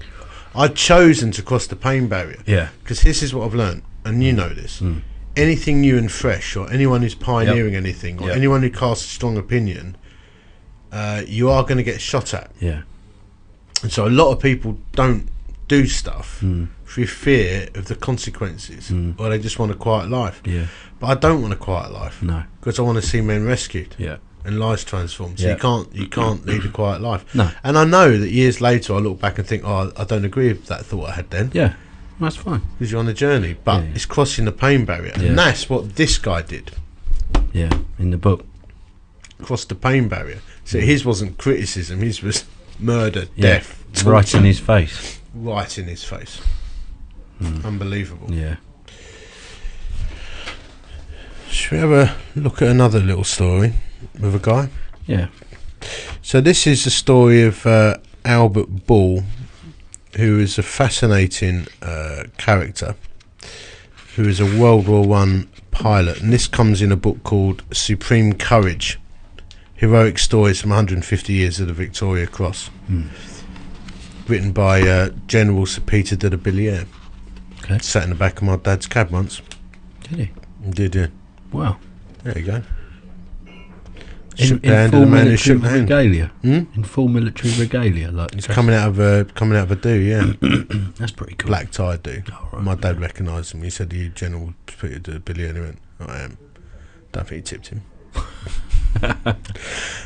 [0.53, 2.67] I'd chosen to cross the pain barrier Yeah.
[2.83, 4.81] because this is what I've learned, and you know this.
[4.81, 5.03] Mm.
[5.37, 8.35] Anything new and fresh, or anyone who's pioneering anything, or Yep.
[8.35, 9.95] anyone who casts a strong opinion,
[10.91, 12.51] uh, you are going to get shot at.
[12.59, 12.81] Yeah.
[13.83, 15.29] And so a lot of people don't
[15.69, 16.67] do stuff Mm.
[16.93, 19.15] Through fear of the consequences, Mm.
[19.19, 20.41] or they just want a quiet life.
[20.45, 20.67] Yeah.
[20.99, 22.43] But I don't want a quiet life No.
[22.59, 24.17] because I want to see men rescued Yeah.
[24.45, 25.39] and lives transformed.
[25.39, 25.53] So Yeah.
[25.53, 27.25] you can't you can't lead a quiet life.
[27.33, 27.49] No.
[27.63, 30.49] And I know that years later I look back and think, oh, I don't agree
[30.49, 31.73] with that thought I had then Yeah.
[32.19, 32.61] That's fine.
[32.77, 33.55] because you're on a journey.
[33.63, 33.95] But Yeah, yeah.
[33.95, 36.71] it's crossing the pain barrier, and that's what this guy did.
[37.53, 37.71] Yeah.
[37.97, 38.45] In the book.
[39.41, 40.41] Crossed the pain barrier.
[40.63, 42.01] So his wasn't criticism.
[42.01, 42.45] His was
[42.79, 45.19] murder, death, Right in his face.
[45.33, 46.39] right in his face.
[47.43, 47.65] Mm.
[47.65, 48.33] Unbelievable.
[48.33, 48.55] Yeah.
[51.49, 53.73] Should we have a look at another little story
[54.19, 54.69] with a guy?
[55.05, 55.27] Yeah.
[56.21, 59.23] So this is the story of uh, Albert Ball,
[60.15, 62.95] who is a fascinating uh, character,
[64.15, 68.33] who is a World War One pilot, and this comes in a book called Supreme
[68.33, 68.99] Courage:
[69.75, 73.09] Heroic Stories from 150 Years of the Victoria Cross, Mm.
[74.27, 76.85] written by uh, General Sir Peter de la Billiere.
[77.63, 77.77] Okay.
[77.79, 79.41] Sat in the back of my dad's cab once.
[80.03, 80.31] Did he?
[80.69, 81.07] Did you?
[81.51, 81.77] Wow.
[82.23, 82.61] There you go.
[84.35, 85.81] In, Shook the in hand of full the man who military shook the hand.
[85.83, 86.25] regalia.
[86.41, 86.59] Hmm?
[86.75, 89.93] In full military regalia, like It's coming out of a coming out of a do,
[89.93, 90.33] yeah.
[90.97, 91.49] That's pretty cool.
[91.49, 92.23] black tie do.
[92.31, 92.63] Oh, right.
[92.63, 93.61] My dad recognised him.
[93.61, 96.37] He said, "You General Peter de Billy," and he went, "I am."
[97.11, 97.83] Don't think he tipped him.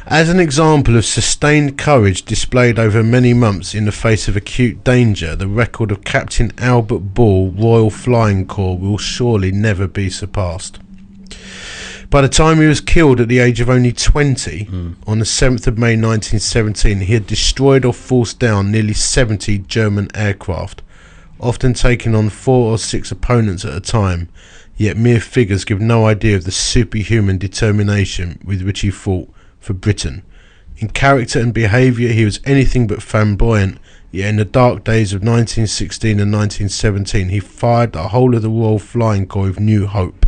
[0.08, 4.84] As an example of sustained courage displayed over many months in the face of acute
[4.84, 10.80] danger, the record of Captain Albert Ball, Royal Flying Corps, will surely never be surpassed.
[12.10, 14.94] By the time he was killed at the age of only 20, Mm.
[15.06, 20.08] on the 7th of May 1917, he had destroyed or forced down nearly 70 German
[20.16, 20.82] aircraft,
[21.42, 24.30] often taking on four or six opponents at a time,
[24.78, 29.74] yet mere figures give no idea of the superhuman determination with which he fought for
[29.74, 30.24] Britain.
[30.78, 33.80] In character and behaviour, he was anything but flamboyant,
[34.12, 38.50] yet in the dark days of 1916 and 1917, he fired the whole of the
[38.50, 40.28] Royal Flying Corps with new hope.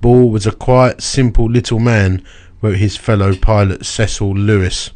[0.00, 2.24] Ball was a quiet, simple little man,
[2.62, 4.90] wrote his fellow pilot Cecil Lewis.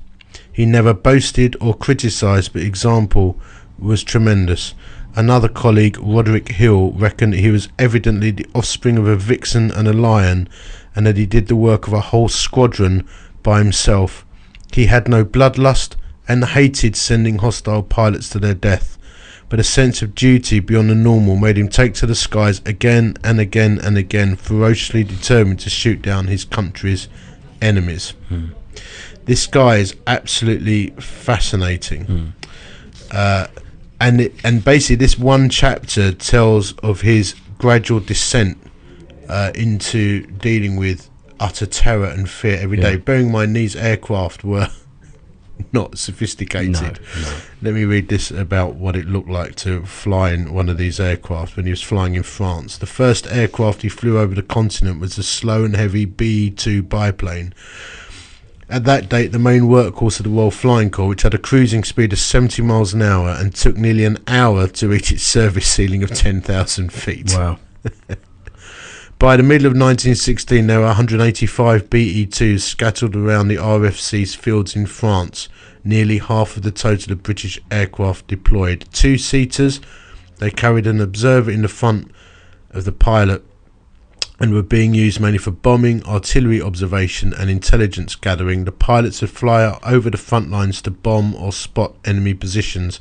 [0.51, 3.39] He never boasted or criticised, but example
[3.79, 4.75] was tremendous.
[5.19, 9.89] Another colleague, Roderick Hill, reckoned that he was evidently the offspring of a vixen and
[9.89, 10.49] a lion,
[10.95, 13.05] and that he did the work of a whole squadron
[13.43, 14.25] by himself.
[14.73, 15.97] He had no bloodlust
[16.29, 18.97] and hated sending hostile pilots to their death
[19.49, 23.17] but a sense of duty beyond the normal made him take to the skies again
[23.25, 27.09] and again and again, ferociously determined to shoot down his country's
[27.63, 28.11] enemies.
[28.29, 28.49] Hmm.
[29.25, 32.05] This guy is absolutely fascinating.
[32.05, 32.27] Hmm.
[33.11, 33.47] Uh,
[34.01, 38.59] and it, and basically, this one chapter tells of his gradual descent
[39.29, 42.93] uh, into dealing with utter terror and fear every day.
[42.93, 42.99] Yeah.
[42.99, 44.69] Bearing in mind, these aircraft were
[45.73, 47.01] not sophisticated.
[47.17, 47.37] No, no.
[47.63, 51.01] Let me read this about what it looked like to fly in one of these
[51.01, 52.79] aircraft when he was flying in France.
[52.79, 56.83] The first aircraft he flew over the continent was a slow and heavy B 2
[56.83, 57.53] biplane.
[58.71, 61.85] At that date, the main workhorse of the Royal Flying Corps, which had a cruising
[61.85, 65.67] speed of 70 miles an hour and took nearly an hour to reach its service
[65.67, 67.33] ceiling of 10,000 feet.
[67.35, 67.59] Wow.
[69.19, 74.85] By the middle of 1916, there were 185 BE-2s scattered around the RFC's fields in
[74.85, 75.49] France,
[75.83, 78.85] nearly half of the total of British aircraft deployed.
[78.93, 79.81] Two-seaters,
[80.37, 82.11] they carried an observer in the front
[82.71, 83.43] of the pilot
[84.41, 88.65] and were being used mainly for bombing, artillery observation, and intelligence gathering.
[88.65, 93.01] The pilots would fly out over the front lines to bomb or spot enemy positions.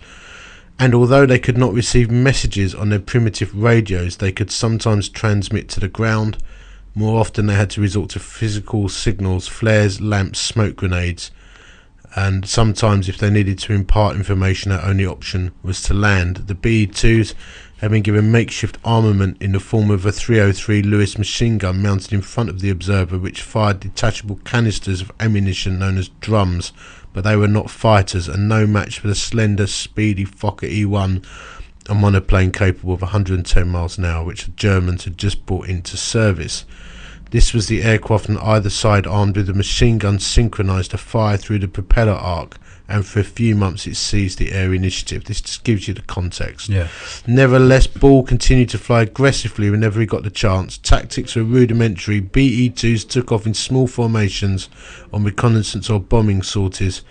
[0.80, 5.69] And although they could not receive messages on their primitive radios, they could sometimes transmit
[5.69, 6.38] to the ground.
[6.95, 11.30] More often, they had to resort to physical signals, flares, lamps, smoke grenades.
[12.15, 16.38] And sometimes, if they needed to impart information, their only option was to land.
[16.47, 17.36] The BE 2s
[17.78, 22.12] had been given makeshift armament in the form of a 303 Lewis machine gun mounted
[22.12, 26.74] in front of the observer, which fired detachable canisters of ammunition known as drums,
[27.13, 31.24] but they were not fighters and no match for the slender, speedy Fokker E1,
[31.88, 35.98] a monoplane capable of 110 miles an hour, which the Germans had just brought into
[35.98, 36.66] service.
[37.32, 41.38] This was the aircraft on either side armed with a machine gun synchronized to fire
[41.38, 45.26] through the propeller arc, and for a few months it seized the air initiative.
[45.26, 46.70] This just gives you the context.
[46.70, 46.88] Yeah.
[47.28, 50.78] Nevertheless, Ball continued to fly aggressively whenever he got the chance.
[50.78, 52.22] Tactics were rudimentary.
[52.22, 54.70] BE 2s took off in small formations
[55.12, 57.02] on reconnaissance or bombing sorties.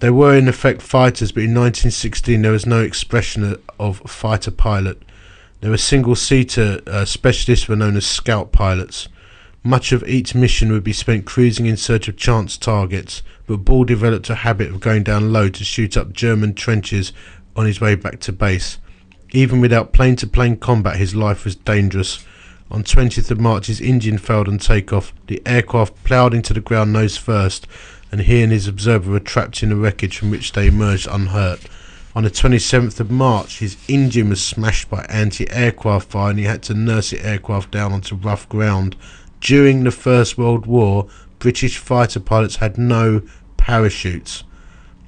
[0.00, 5.02] They were in effect fighters, but in 1916 there was no expression of fighter pilot.
[5.60, 9.08] There were single seater uh, specialists were known as scout pilots.
[9.66, 13.82] Much of each mission would be spent cruising in search of chance targets, but Ball
[13.82, 17.12] developed a habit of going down low to shoot up German trenches
[17.56, 18.78] on his way back to base.
[19.32, 22.24] Even without plane to plane combat, his life was dangerous.
[22.70, 25.12] On 20th of March, his engine failed on takeoff.
[25.26, 27.66] The aircraft ploughed into the ground nose first,
[28.12, 31.62] and he and his observer were trapped in the wreckage from which they emerged unhurt.
[32.14, 36.44] On the 27th of March, his engine was smashed by anti aircraft fire and he
[36.44, 38.94] had to nurse the aircraft down onto rough ground
[39.46, 41.06] during the First World War,
[41.38, 43.22] British fighter pilots had no
[43.56, 44.42] parachutes.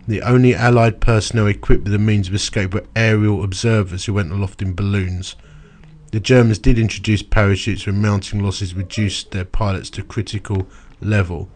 [0.07, 4.31] The only Allied personnel equipped with the means of escape were aerial observers who went
[4.31, 5.35] aloft in balloons.
[6.13, 10.69] The Germans did introduce parachutes when mounting losses reduced their pilots to critical
[11.01, 11.49] level.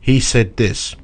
[0.00, 0.96] He said this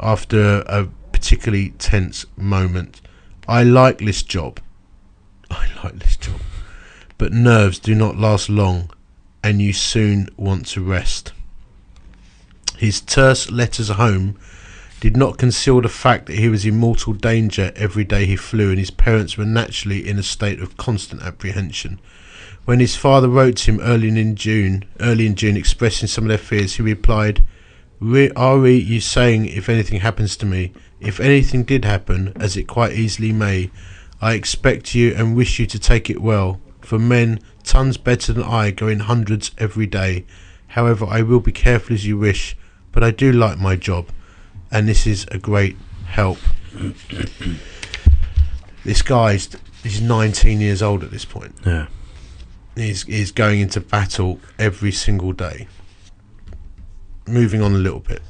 [0.00, 3.00] after a particularly tense moment
[3.46, 4.58] I like this job.
[5.52, 6.40] I like this job.
[7.16, 8.90] But nerves do not last long
[9.42, 11.32] and you soon want to rest.
[12.76, 14.38] His terse letters home
[15.00, 18.70] did not conceal the fact that he was in mortal danger every day he flew,
[18.70, 21.98] and his parents were naturally in a state of constant apprehension.
[22.64, 26.28] When his father wrote to him early in June, early in June, expressing some of
[26.28, 27.42] their fears, he replied,
[28.00, 30.72] "Are you saying if anything happens to me?
[31.00, 33.70] If anything did happen, as it quite easily may,
[34.20, 36.60] I expect you and wish you to take it well.
[36.82, 40.24] For men, tons better than I, go in hundreds every day.
[40.68, 42.56] However, I will be careful as you wish,
[42.92, 44.08] but I do like my job,
[44.70, 46.38] and this is a great help.
[48.84, 49.48] this guy's
[49.82, 51.54] he's 19 years old at this point.
[51.64, 51.86] Yeah.
[52.74, 55.68] He's, he's going into battle every single day.
[57.26, 58.22] Moving on a little bit.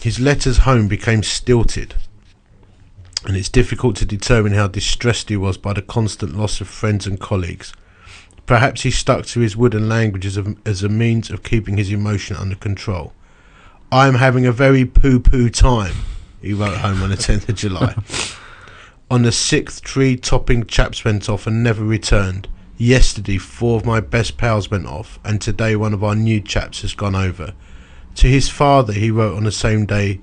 [0.00, 1.94] His letters home became stilted,
[3.26, 7.06] and it's difficult to determine how distressed he was by the constant loss of friends
[7.06, 7.72] and colleagues.
[8.48, 11.92] Perhaps he stuck to his wooden language as a, as a means of keeping his
[11.92, 13.12] emotion under control.
[13.92, 15.94] I am having a very poo poo time,
[16.40, 17.94] he wrote home on the 10th of July.
[19.10, 22.48] on the sixth tree topping chaps went off and never returned.
[22.78, 26.80] Yesterday, four of my best pals went off, and today one of our new chaps
[26.80, 27.52] has gone over.
[28.14, 30.20] To his father, he wrote on the same day,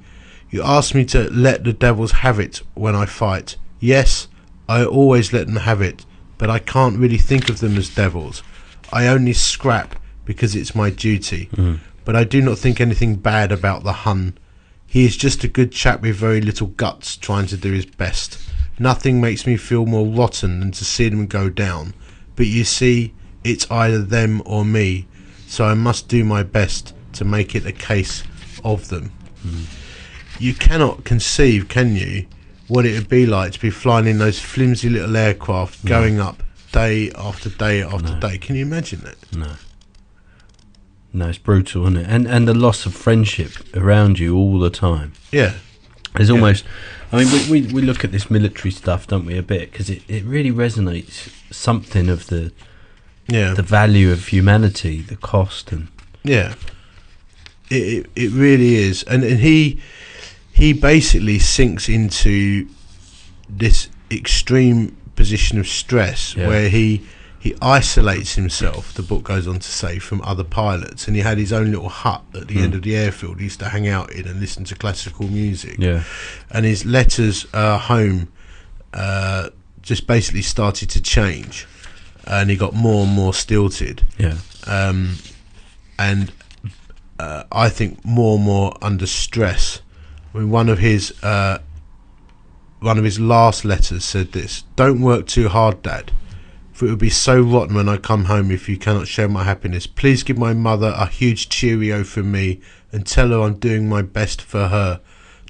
[0.50, 3.58] You asked me to let the devils have it when I fight.
[3.80, 4.30] Yes,
[4.68, 6.08] I always let them have it,
[6.38, 8.44] but I can't really think of them as devils.
[8.92, 9.96] I only scrap
[10.26, 11.48] because it's my duty.
[11.54, 11.80] Mm.
[12.04, 14.38] But I do not think anything bad about the Hun.
[14.86, 18.40] He is just a good chap with very little guts, trying to do his best.
[18.78, 21.94] Nothing makes me feel more rotten than to see them go down.
[22.36, 25.08] But you see, it's either them or me,
[25.48, 28.24] so I must do my best to make it a case
[28.64, 29.12] of them.
[29.46, 29.66] Mm.
[30.40, 32.28] You cannot conceive, can you,
[32.68, 35.90] what it would be like to be flying in those flimsy little aircraft, No.
[35.90, 36.42] going up
[36.72, 38.20] day after day after No.
[38.20, 38.38] day.
[38.38, 39.18] Can you imagine that?
[39.36, 39.52] No.
[41.14, 42.08] No, it's brutal, isn't it?
[42.10, 45.14] And and the loss of friendship around you all the time.
[45.32, 45.54] Yeah,
[46.16, 46.36] There's Yeah.
[46.36, 46.66] almost.
[47.12, 49.90] I mean, we, we, we look at this military stuff, don't we, a bit because
[49.90, 52.52] it, it really resonates something of the
[53.28, 55.88] yeah, the value of humanity, the cost, and
[56.24, 56.56] yeah.
[57.70, 59.80] It, it it really is, and and he
[60.56, 62.68] he basically sinks into
[63.50, 66.48] this extreme position of stress Yeah.
[66.48, 67.02] where he
[67.40, 68.92] he isolates himself.
[68.96, 71.90] The book goes on to say from other pilots, and he had his own little
[71.90, 72.64] hut at the Mm.
[72.64, 73.38] end of the airfield.
[73.38, 75.76] He used to hang out in and listen to classical music.
[75.78, 76.02] yeah,
[76.50, 78.30] and his letters uh, home
[78.94, 79.50] uh,
[79.84, 81.68] just basically started to change,
[82.26, 84.02] and he got more and more stilted.
[84.18, 85.18] yeah, Um,
[86.00, 86.32] and
[87.20, 89.82] uh, I think more and more under stress.
[90.36, 91.60] I mean, one of his uh,
[92.82, 96.12] one of his last letters said this: "Don't work too hard, Dad,
[96.74, 99.46] for it would be so rotten when I come home if you cannot share my
[99.46, 99.88] happiness.
[99.88, 102.60] Please give my mother a huge cheerio from me
[102.92, 105.00] and tell her I'm doing my best for her.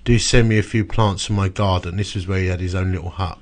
[0.04, 2.76] Do send me a few plants from my garden." This was where he had his
[2.76, 3.40] own little hut.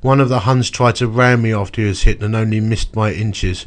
[0.00, 2.92] One of the Huns tried to ram me after he was hit and only missed
[2.92, 3.66] by inches.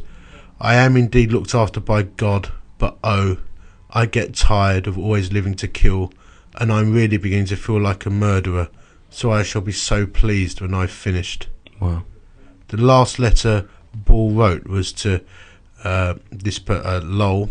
[0.60, 3.38] I am indeed looked after by God, but oh,
[3.92, 6.12] I get tired of always living to kill,
[6.56, 8.70] and I'm really beginning to feel like a murderer,
[9.10, 11.48] so I shall be so pleased when I've finished.
[11.80, 12.04] Wow.
[12.68, 15.22] The last letter Ball wrote was to
[15.84, 17.50] uh, this per- uh, Lowell.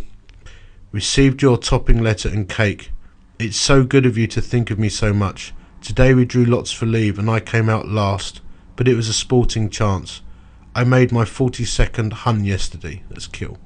[0.93, 2.93] Received your topping letter and cake.
[3.39, 5.53] It's so good of you to think of me so much.
[5.81, 8.41] Today we drew lots for leave, and I came out last,
[8.77, 10.23] but it was a sporting chance.
[10.75, 13.03] I made my 42nd Hun yesterday.
[13.09, 13.59] That's kill.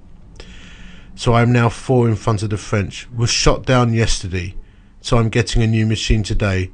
[1.14, 3.08] So I am now four in front of the French.
[3.10, 4.54] Was shot down yesterday,
[5.02, 6.70] so I'm getting a new machine today.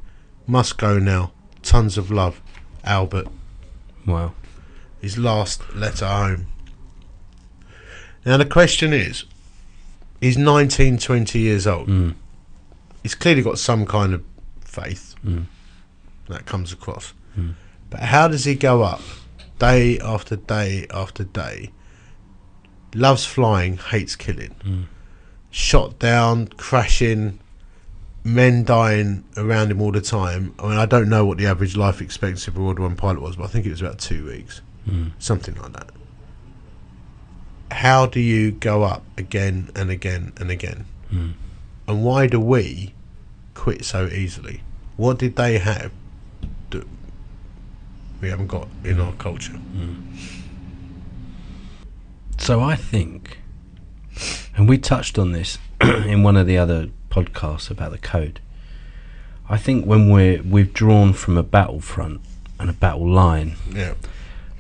[0.47, 1.33] Must go now.
[1.63, 2.41] Tons of love.
[2.85, 3.27] Albert
[4.07, 4.33] Wow.
[5.01, 6.47] his last letter home.
[8.25, 9.25] Now the question is,
[10.21, 11.89] he's 19, 20 years old.
[11.89, 12.15] Mm.
[13.03, 14.23] He's clearly got some kind of
[14.61, 15.47] faith Mm.
[16.29, 17.13] that comes across.
[17.39, 17.55] Mm.
[17.91, 19.01] But how does he go up
[19.59, 21.73] day after day after day?
[22.95, 24.55] Loves flying, hates killing.
[24.65, 24.85] Mm.
[25.51, 27.39] Shot down, crashing,
[28.29, 30.55] men dying around him all the time.
[30.59, 32.97] I mean, I don't know what the average life expectancy of a World War One
[32.97, 35.13] pilot was, but I think it was about two weeks Mm.
[35.19, 35.91] something like that.
[37.71, 40.87] How do you go up again and again and again?
[41.13, 41.33] Mm.
[41.87, 42.95] And why do we
[43.53, 44.63] quit so easily?
[44.97, 45.93] What did they have
[46.71, 46.87] that
[48.23, 49.59] we haven't got in our culture?
[52.39, 53.39] So I think,
[54.57, 58.41] and we touched on this in one of the other podcasts about the code.
[59.49, 62.21] I think when we're withdrawn from a battlefront
[62.59, 63.95] and a battle line, Yeah,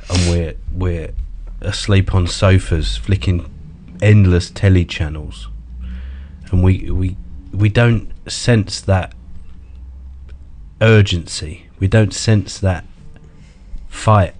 [0.09, 1.11] and we're we're
[1.61, 3.51] asleep on sofas, flicking
[4.01, 5.49] endless telly channels,
[6.51, 7.17] and we we
[7.53, 9.13] we don't sense that
[10.81, 11.67] urgency.
[11.79, 12.85] We don't sense that
[13.89, 14.35] fight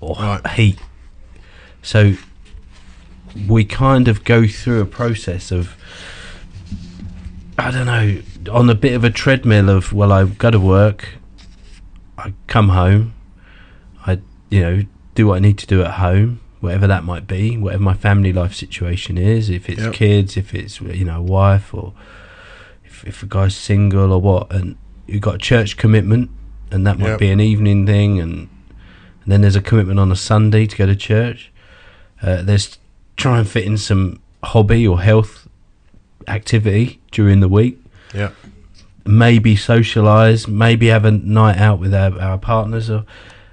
[0.00, 0.46] or Right.
[0.52, 0.78] heat.
[1.82, 2.14] So
[3.48, 5.76] we kind of go through a process of
[7.58, 8.20] I don't know
[8.52, 11.08] on a bit of a treadmill of well I go to work,
[12.18, 13.14] I come home,
[14.06, 14.18] I
[14.50, 14.82] you know
[15.14, 18.32] do what I need to do at home, whatever that might be, whatever my family
[18.32, 19.92] life situation is, if it's Yep.
[19.94, 21.92] kids, if it's you know a wife or
[22.84, 24.76] if if a guy's single or what, and
[25.06, 26.30] you've got a church commitment,
[26.70, 27.18] and that might Yep.
[27.20, 28.48] be an evening thing, and,
[29.22, 31.52] and then there's a commitment on a Sunday to go to church.
[32.20, 32.78] Uh, there's
[33.16, 35.43] try and fit in some hobby or health
[36.28, 37.78] activity during the week.
[38.14, 38.30] yeah,
[39.06, 43.04] Maybe socialise, maybe have a night out with our, our partners, or,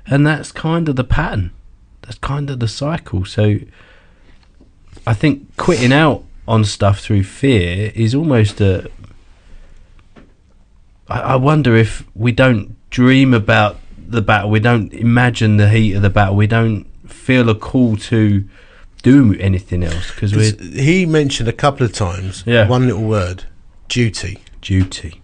[0.05, 1.51] and that's kind of the pattern.
[2.03, 3.26] That's kind of the cycle.
[3.26, 3.57] So
[5.05, 8.89] I think quitting out on stuff through fear is almost a.
[11.07, 15.93] I, I wonder if we don't dream about the battle, we don't imagine the heat
[15.93, 18.47] of the battle, we don't feel a call to
[19.03, 22.67] do anything else because we're he mentioned a couple of times Yeah.
[22.67, 23.45] one little word:
[23.87, 24.39] duty.
[24.61, 25.21] duty.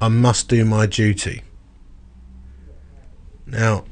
[0.00, 1.42] I must do my duty.
[3.46, 3.84] Now,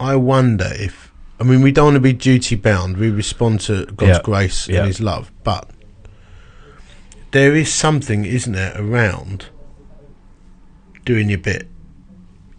[0.00, 2.96] I wonder if I mean we don't want to be duty bound.
[2.96, 4.22] We respond to God's Yeah.
[4.22, 4.78] grace Yeah.
[4.80, 5.70] and His love, but
[7.32, 9.46] there is something, isn't there, around
[11.04, 11.68] doing your bit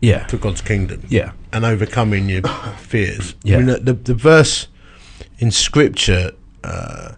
[0.01, 2.41] Yeah, for God's kingdom yeah, and overcoming your
[2.77, 3.35] fears.
[3.43, 3.57] Yeah.
[3.57, 4.67] I mean, the, the verse
[5.39, 6.31] in Scripture
[6.63, 7.13] uh,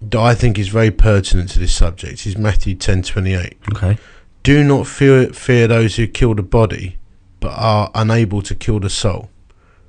[0.00, 3.56] that I think is very pertinent to this subject is Matthew ten twenty eight.
[3.74, 3.98] okay,
[4.42, 6.98] Do not fear, fear those who kill the body,
[7.40, 9.30] but are unable to kill the soul,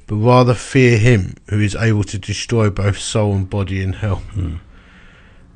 [0.08, 4.18] but rather fear him who is able to destroy both soul and body in hell.
[4.34, 4.56] Hmm.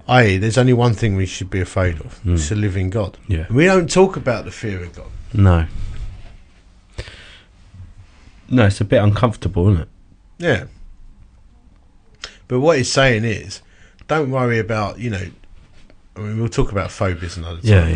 [0.07, 2.33] I.e., there's only one thing we should be afraid of: Hmm.
[2.33, 3.17] it's the living God.
[3.27, 5.07] yeah, We don't talk about the fear of God.
[5.33, 5.65] no,
[8.49, 8.65] no.
[8.65, 9.89] It's a bit uncomfortable, isn't it?
[10.37, 10.63] Yeah.
[12.47, 13.61] But what he's saying is,
[14.07, 15.25] don't worry about you know.
[16.15, 17.63] I mean, we'll talk about phobias another time.
[17.63, 17.87] Yeah,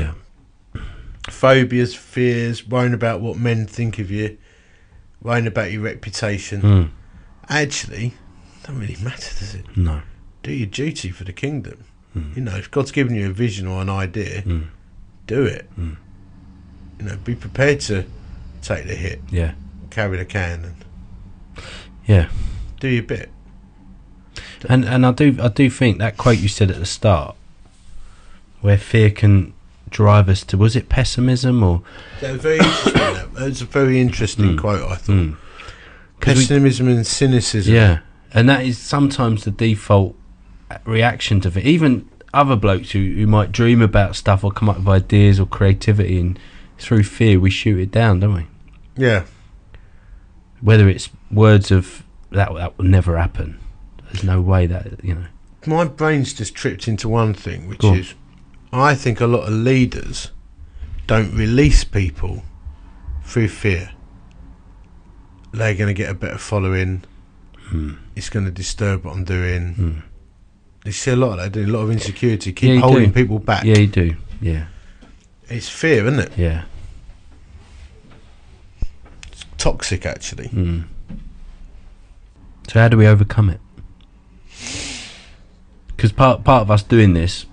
[0.76, 0.82] yeah,
[1.30, 4.38] Phobias, fears, worrying about what men think of you,
[5.22, 6.62] worrying about your reputation.
[6.62, 6.90] mm,
[7.50, 8.14] actually
[8.66, 9.66] don't really matter, does it?
[9.76, 10.02] no,
[10.44, 11.84] Do your duty for the kingdom.
[12.16, 12.36] Mm.
[12.38, 14.68] You know, if God's given you a vision or an idea, mm,
[15.28, 15.68] do it.
[15.78, 15.98] Mm.
[17.00, 18.06] You know, be prepared to
[18.62, 19.54] take the hit, yeah,
[19.94, 21.66] carry the can, and
[22.06, 22.30] yeah.
[22.80, 23.30] do your bit.
[24.70, 27.36] And and I do I do think that quote you said at the start,
[28.62, 29.54] where fear can
[29.90, 31.82] drive us to was it pessimism or
[32.22, 32.94] That very interesting.
[32.94, 33.34] that.
[33.34, 34.60] That was a very interesting Mm.
[34.60, 34.90] quote.
[34.90, 35.36] I thought Mm.
[36.20, 37.74] 'Cause we- pessimism and cynicism.
[37.74, 38.00] yeah,
[38.34, 40.16] and that is sometimes the default
[40.86, 41.66] reaction to it.
[41.66, 45.46] Even other blokes who, who might dream about stuff or come up with ideas or
[45.46, 46.40] creativity, and
[46.80, 48.46] through fear we shoot it down, don't we?
[48.98, 49.24] yeah.
[50.64, 53.60] Whether it's words of that that will never happen.
[54.06, 55.26] There's no way that you know.
[55.66, 58.00] My brain's just tripped into one thing, which Go on.
[58.00, 58.14] is
[58.72, 60.32] I think a lot of leaders
[61.08, 62.44] don't release people
[63.24, 63.92] through fear.
[65.52, 67.04] They're going to get a better following.
[67.68, 67.94] Hmm.
[68.16, 69.74] It's going to disturb what I'm doing.
[69.74, 70.00] Hmm.
[70.86, 73.14] You see a lot of that, do a lot of insecurity, keep Yeah, holding do.
[73.14, 73.64] people back.
[73.64, 74.16] Yeah, you do.
[74.42, 74.66] Yeah,
[75.48, 76.32] It's fear, isn't it?
[76.38, 76.66] yeah.
[79.64, 80.50] Toxic, actually.
[80.50, 80.84] Mm.
[82.68, 83.62] So how do we overcome it?
[85.88, 87.46] Because part part of us doing this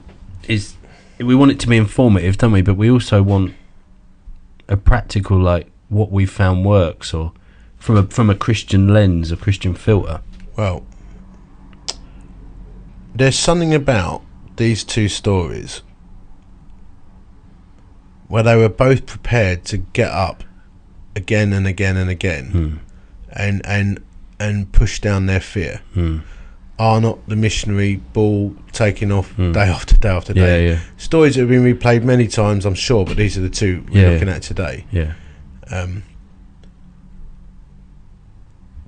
[0.49, 0.75] is
[1.19, 2.63] we want it to be informative, don't we?
[2.63, 3.55] But we also want
[4.69, 7.33] a practical, like what we found works, or
[7.77, 10.21] from a from a Christian lens, a Christian filter.
[10.57, 10.85] Well,
[13.15, 14.23] there's something about
[14.57, 15.83] these two stories
[18.27, 20.43] where they were both prepared to get up
[21.17, 22.77] again and again and again Hmm.
[23.33, 24.01] and and
[24.39, 25.81] and push down their fear.
[25.95, 26.19] Hmm.
[26.79, 29.53] Arnot the missionary ball taking off Hmm.
[29.53, 30.69] day after day after Yeah, day?
[30.71, 33.85] yeah, Stories that have been replayed many times, I'm sure, but these are the two
[33.93, 34.35] we're Yeah, looking yeah.
[34.37, 34.87] at today.
[34.91, 35.13] yeah,
[35.71, 36.05] Um,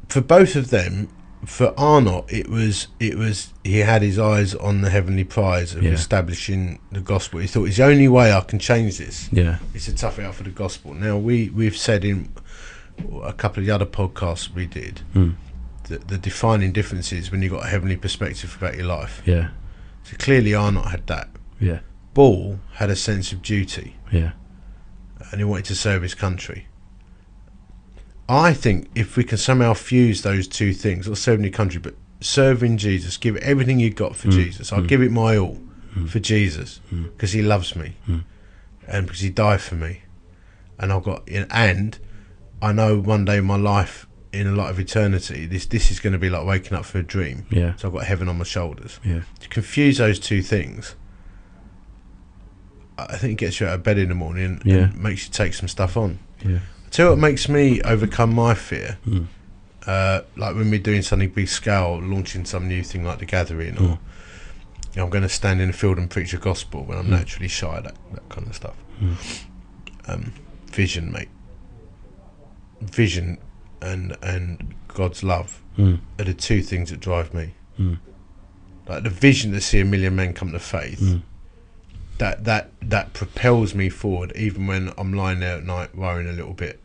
[0.08, 1.08] for both of them,
[1.44, 5.82] for Arnot, it was it was he had his eyes on the heavenly prize of
[5.82, 5.90] Yeah.
[5.92, 7.40] establishing the gospel.
[7.40, 10.34] He thought, "It's the only way I can change this yeah, is to tough out
[10.34, 12.28] for the gospel." Now we we've said in
[13.24, 15.30] a couple of the other podcasts we did Hmm.
[15.88, 19.20] that the defining difference is when you've got a heavenly perspective about your life.
[19.24, 19.48] yeah,
[20.04, 21.28] So clearly, Arnot had that.
[21.58, 21.80] yeah,
[22.14, 23.96] Ball had a sense of duty.
[24.12, 24.32] yeah,
[25.30, 26.66] and he wanted to serve his country.
[28.28, 31.94] I think if we can somehow fuse those two things, or serving your country, but
[32.20, 34.72] serving Jesus, give everything you got for Mm, Jesus.
[34.72, 34.88] I'll mm.
[34.88, 35.58] give it my all
[35.96, 36.08] Mm.
[36.08, 37.04] for Jesus Mm.
[37.04, 38.22] because He loves me Mm.
[38.88, 40.02] and because He died for me.
[40.78, 41.98] And I've got, and
[42.62, 46.00] I know one day in my life, in a lot of eternity, this this is
[46.00, 47.44] going to be like waking up from a dream.
[47.50, 48.98] yeah, So I've got heaven on my shoulders.
[49.04, 50.94] yeah, To confuse those two things,
[52.96, 54.84] I I think it gets you out of bed in the morning Yeah.
[54.84, 56.18] and makes you take some stuff on.
[56.44, 56.60] yeah,
[56.92, 59.26] Tell what makes me overcome my fear, Mm.
[59.86, 63.76] uh, like when we're doing something big scale, launching some new thing like the Gathering,
[63.78, 63.98] or Mm.
[64.92, 67.06] you know, I'm going to stand in the field and preach the gospel when I'm
[67.06, 67.10] Mm.
[67.18, 68.74] naturally shy, that that kind of stuff.
[70.06, 70.32] Um,
[70.70, 71.28] vision, mate.
[72.82, 73.38] Vision
[73.80, 75.98] and and God's love Mm.
[76.18, 77.54] are the two things that drive me.
[77.80, 77.98] Mm.
[78.86, 81.00] Like the vision to see a million men come to faith.
[81.00, 81.22] Mm.
[82.18, 86.32] That that that propels me forward, even when I'm lying there at night worrying a
[86.32, 86.80] little bit.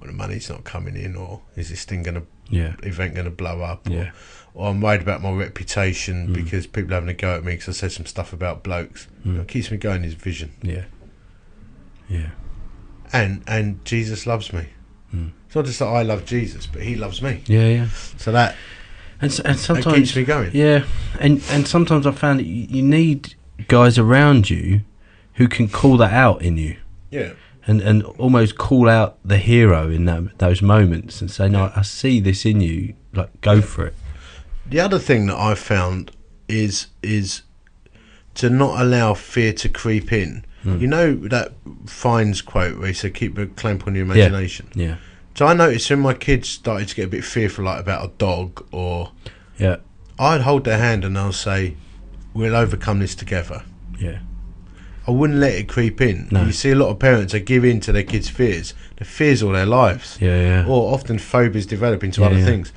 [0.00, 3.62] Or the money's not coming in, or is this thing gonna yeah, event gonna blow
[3.62, 3.88] up?
[3.88, 4.10] Or, yeah,
[4.54, 6.34] or I'm worried about my reputation Mm.
[6.34, 9.08] because people are having a go at me because I said some stuff about blokes.
[9.26, 9.38] Mm.
[9.38, 10.84] What keeps me going is vision, yeah,
[12.08, 12.30] yeah,
[13.12, 14.66] and and Jesus loves me.
[15.14, 15.32] Mm.
[15.46, 17.42] It's not just that I love Jesus, but He loves me.
[17.46, 17.88] yeah, yeah.
[18.18, 18.54] So that,
[19.20, 20.50] And, and that sometimes keeps me going.
[20.54, 20.84] Yeah,
[21.18, 23.34] and and sometimes I found that you need
[23.66, 24.82] guys around you
[25.34, 26.76] who can call that out in you,
[27.10, 27.32] Yeah.
[27.68, 31.82] And and almost call out the hero in that, those moments and say, "No, I
[31.82, 32.94] see this in you.
[33.12, 33.94] Like, go for it."
[34.66, 36.10] The other thing that I've found
[36.48, 37.42] is is
[38.36, 40.44] to not allow fear to creep in.
[40.64, 40.80] Mm.
[40.80, 41.52] You know that
[41.86, 44.96] Fiennes quote where he said, "Keep a clamp on your imagination." Yeah,
[45.34, 48.10] So I noticed when my kids started to get a bit fearful, like about a
[48.18, 49.12] dog, or
[49.58, 49.76] yeah,
[50.18, 51.76] I'd hold their hand and I'll say,
[52.32, 53.62] "We'll overcome this together."
[54.00, 54.20] yeah,
[55.08, 56.28] I wouldn't let it creep in.
[56.30, 56.44] No.
[56.44, 58.74] You see a lot of parents they give in to their kids' fears.
[58.96, 60.66] The fears all their lives, yeah, yeah.
[60.68, 62.44] or often phobias develop into Yeah, other yeah.
[62.44, 62.72] things.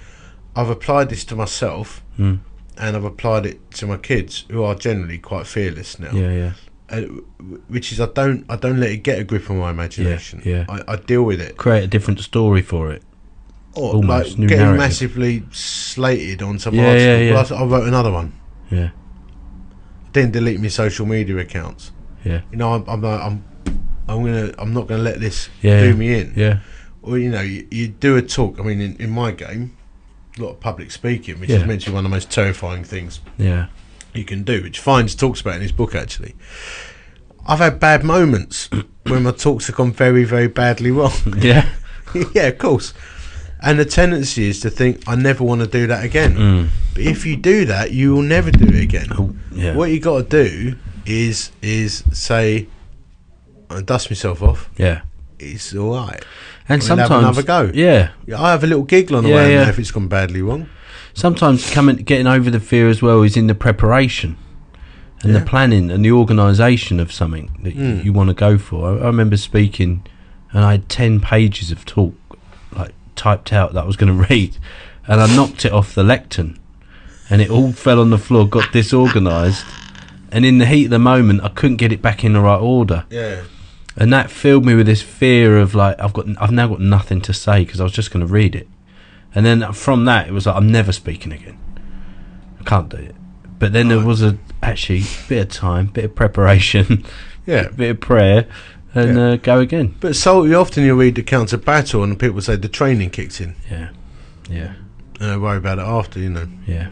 [0.56, 2.02] I've applied this to myself.
[2.18, 2.40] Mm.
[2.78, 6.12] and I've applied it to my kids, who are generally quite fearless now.
[6.14, 6.52] Yeah, yeah,
[6.90, 7.02] Uh,
[7.68, 10.42] which is I don't I don't let it get a grip on my imagination.
[10.46, 10.66] yeah.
[10.70, 11.58] I, I deal with it.
[11.58, 13.04] create a different story for it.
[13.76, 14.80] Or Almost, like getting narrative.
[14.80, 17.08] massively slated on some Yeah, article.
[17.08, 17.56] yeah, yeah.
[17.58, 18.34] I I, wrote another one.
[18.70, 18.90] Yeah,
[20.14, 21.92] Didn't delete my social media accounts.
[22.24, 23.44] Yeah, You know, I'm I'm like, I'm,
[24.08, 26.34] I'm gonna I'm not gonna let this Yeah, do me in.
[26.36, 26.60] yeah,
[27.02, 28.60] Or you know, you, you do a talk.
[28.60, 29.76] I mean, in, in my game,
[30.38, 31.58] a lot of public speaking, which Yeah.
[31.58, 33.68] is meant to be one of the most terrifying things yeah,
[34.14, 36.36] you can do, which Fiennes talks about in his book actually.
[37.48, 38.70] I've had bad moments
[39.08, 41.12] when my talks have gone very, very badly wrong.
[41.38, 41.70] yeah.
[42.36, 42.94] yeah, of course.
[43.64, 46.36] And the tendency is to think I never want to do that again.
[46.36, 46.70] Mm.
[46.96, 49.08] But if you do that, you will never do it again.
[49.12, 49.76] Oh, yeah.
[49.76, 50.76] What you got to do
[51.06, 52.68] is is say,
[53.70, 54.70] I dust myself off.
[54.78, 55.02] Yeah.
[55.40, 56.24] It's all right.
[56.70, 57.72] And We'll have sometimes another go.
[57.74, 58.12] Yeah.
[58.28, 59.70] Yeah, I have a little giggle on the Yeah, way yeah.
[59.70, 60.70] if it's gone badly wrong.
[61.14, 64.38] Sometimes coming getting over the fear as well is in the preparation
[65.24, 65.40] and Yeah.
[65.40, 68.06] the planning and the organisation of something that you, Mm.
[68.06, 68.90] you want to go for.
[69.00, 70.04] I, I remember speaking,
[70.54, 72.14] and I had ten pages of talk
[72.76, 74.58] like typed out that I was going to read,
[75.08, 76.58] and I knocked it off the lectern,
[77.30, 79.66] and it all fell on the floor, got disorganised,
[80.32, 82.60] and in the heat of the moment, I couldn't get it back in the right
[82.60, 83.42] order, Yeah.
[83.98, 87.22] and that filled me with this fear of like I've got I've now got nothing
[87.22, 88.68] to say because I was just going to read it,
[89.36, 91.58] and then from that it was like I'm never speaking again.
[92.60, 93.16] I can't do it.
[93.60, 97.04] But then there was a actually bit of time, bit of preparation,
[97.46, 97.68] Yeah.
[97.76, 98.48] bit of prayer,
[98.94, 99.24] and Yeah.
[99.32, 99.96] uh, go again.
[100.00, 103.56] But so often you read accounts of battle and people say the training kicks in
[103.70, 103.90] Yeah,
[104.50, 104.74] yeah,
[105.20, 106.48] and they worry about it after, you know.
[106.68, 106.88] yeah.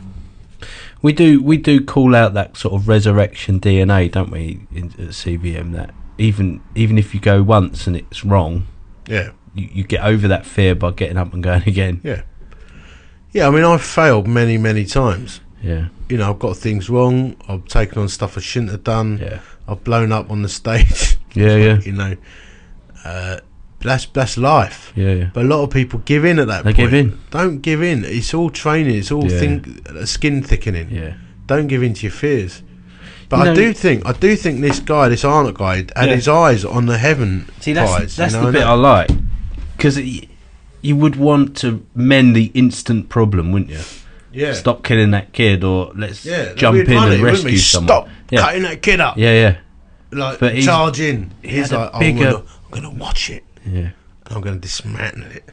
[1.01, 5.09] We do we do call out that sort of resurrection DNA, don't we, in, at
[5.15, 5.73] CVM?
[5.73, 8.67] That even even if you go once and it's wrong,
[9.07, 9.29] Yeah.
[9.55, 12.01] you, you get over that fear by getting up and going again.
[12.03, 12.23] Yeah.
[13.31, 15.39] Yeah, I mean I've failed many, many times.
[15.61, 19.17] Yeah, You know, I've got things wrong, I've taken on stuff I shouldn't have done,
[19.21, 21.17] yeah, I've blown up on the stage.
[21.33, 22.15] yeah, yeah, you know.
[23.03, 23.39] Uh,
[23.79, 24.91] but that's that's life.
[24.95, 25.29] yeah, yeah.
[25.33, 26.91] But a lot of people give in at that They point.
[26.91, 27.19] give in.
[27.31, 28.03] Don't give in.
[28.05, 28.95] It's all training.
[28.95, 29.39] It's all Yeah.
[29.39, 30.89] think, uh, skin thickening.
[30.91, 31.13] Yeah,
[31.47, 32.61] Don't give in to your fears.
[33.29, 36.15] But You I do think I do think this guy, this Arnot guy, had Yeah.
[36.15, 38.15] his eyes on the heaven See, that's prize.
[38.15, 39.09] that's you know, the bit and I like
[39.77, 39.99] because
[40.81, 43.79] you would want to mend the instant problem, wouldn't you?
[44.33, 46.53] yeah, Stop killing that kid, or let's yeah.
[46.55, 47.87] jump in run and it, rescue someone.
[47.87, 48.41] Stop Yeah.
[48.41, 49.17] cutting that kid up.
[49.17, 49.55] Yeah, yeah,
[50.11, 51.31] Like But he's- charge in.
[51.43, 53.43] he He's had a like, oh, I'm, gonna, I'm gonna watch it.
[53.65, 53.89] Yeah.
[54.25, 55.43] and I'm gonna dismantle it.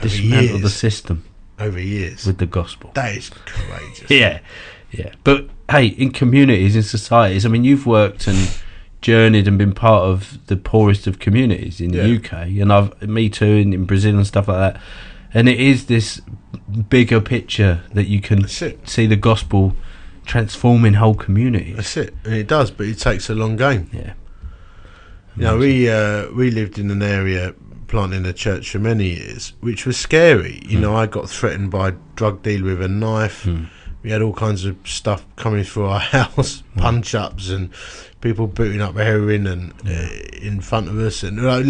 [0.00, 1.24] Dismantle the system
[1.58, 2.24] Over years.
[2.26, 2.90] with the gospel.
[2.94, 4.08] that is courageous.
[4.10, 4.40] Yeah,
[4.92, 5.12] yeah.
[5.24, 8.50] But hey, in communities, in societies, I mean, you've worked and
[9.00, 12.16] journeyed and been part of the poorest of communities in the Yeah.
[12.18, 14.82] UK, and I've me too, and in Brazil and stuff like that.
[15.34, 16.20] And it is this
[16.88, 19.74] bigger picture that you can see the gospel
[20.24, 21.76] transforming whole communities.
[21.76, 23.90] That's it, and it does, but it takes a long game.
[23.92, 24.14] Yeah,
[25.38, 27.54] You know, we uh, we lived in an area
[27.86, 30.60] planting a church for many years, which was scary.
[30.66, 33.44] You know, I got threatened by a drug dealer with a knife.
[33.44, 33.64] Hmm.
[34.02, 37.70] We had all kinds of stuff coming through our house, punch ups, and
[38.20, 40.08] people booting up heroin and uh,
[40.40, 41.62] in front of us, and uh,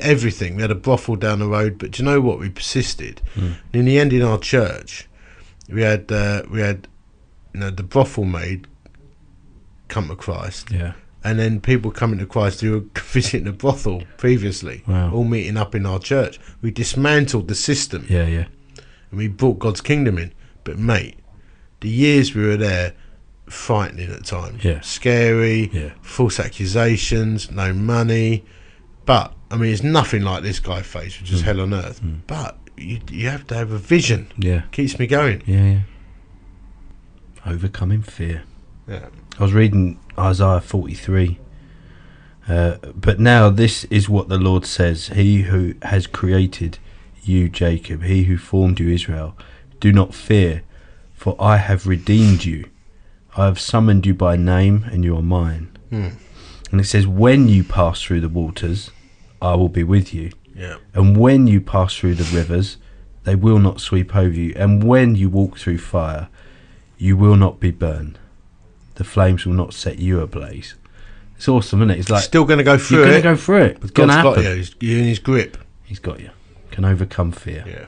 [0.00, 0.56] everything.
[0.56, 2.38] We had a brothel down the road, but do you know what?
[2.38, 3.20] We persisted.
[3.34, 3.52] Hmm.
[3.72, 5.08] And in the end, in our church,
[5.68, 6.88] we had uh, we had
[7.52, 8.66] you know the brothel maid
[9.88, 10.92] come to Christ yeah,
[11.22, 15.12] and then people coming to Christ who were visiting the brothel previously, Wow.
[15.12, 16.38] all meeting up in our church.
[16.62, 18.46] We dismantled the system yeah, yeah.
[19.10, 20.32] and we brought God's kingdom in.
[20.64, 21.16] But mate,
[21.80, 22.94] the years we were there,
[23.46, 24.64] frightening at times.
[24.64, 24.80] Yeah.
[24.80, 25.90] Scary, Yeah.
[26.02, 28.44] false accusations, no money.
[29.06, 31.46] But I mean, it's nothing like this guy faced, which is hmm.
[31.46, 31.98] hell on earth.
[31.98, 32.16] Hmm.
[32.26, 34.30] But you you have to have a vision.
[34.38, 35.42] Yeah, Keeps me going.
[35.46, 35.80] yeah, yeah.
[37.46, 38.42] Overcoming fear.
[38.86, 39.06] Yeah.
[39.40, 41.38] I was reading Isaiah 43.
[42.46, 46.78] Uh, but now this is what the Lord says He who has created
[47.22, 49.34] you, Jacob, he who formed you, Israel,
[49.80, 50.62] do not fear,
[51.14, 52.68] for I have redeemed you.
[53.34, 55.74] I have summoned you by name, and you are mine.
[55.88, 56.08] Hmm.
[56.70, 58.90] And it says, When you pass through the waters,
[59.40, 60.32] I will be with you.
[60.54, 60.76] Yeah.
[60.92, 62.76] And when you pass through the rivers,
[63.24, 64.52] they will not sweep over you.
[64.54, 66.28] And when you walk through fire,
[66.98, 68.18] you will not be burned.
[69.00, 70.74] The flames will not set you ablaze.
[71.38, 71.98] It's awesome, isn't it?
[72.00, 73.78] It's like Still going to go through you're going to go through it.
[73.80, 74.42] It's going God's to got happen.
[74.50, 74.56] you.
[74.56, 75.56] He's- You're in His grip.
[75.84, 76.28] He's got you.
[76.70, 77.64] Can overcome fear.
[77.66, 77.86] Yeah.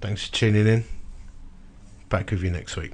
[0.00, 0.84] Thanks for tuning in.
[2.10, 2.92] Back with you next week.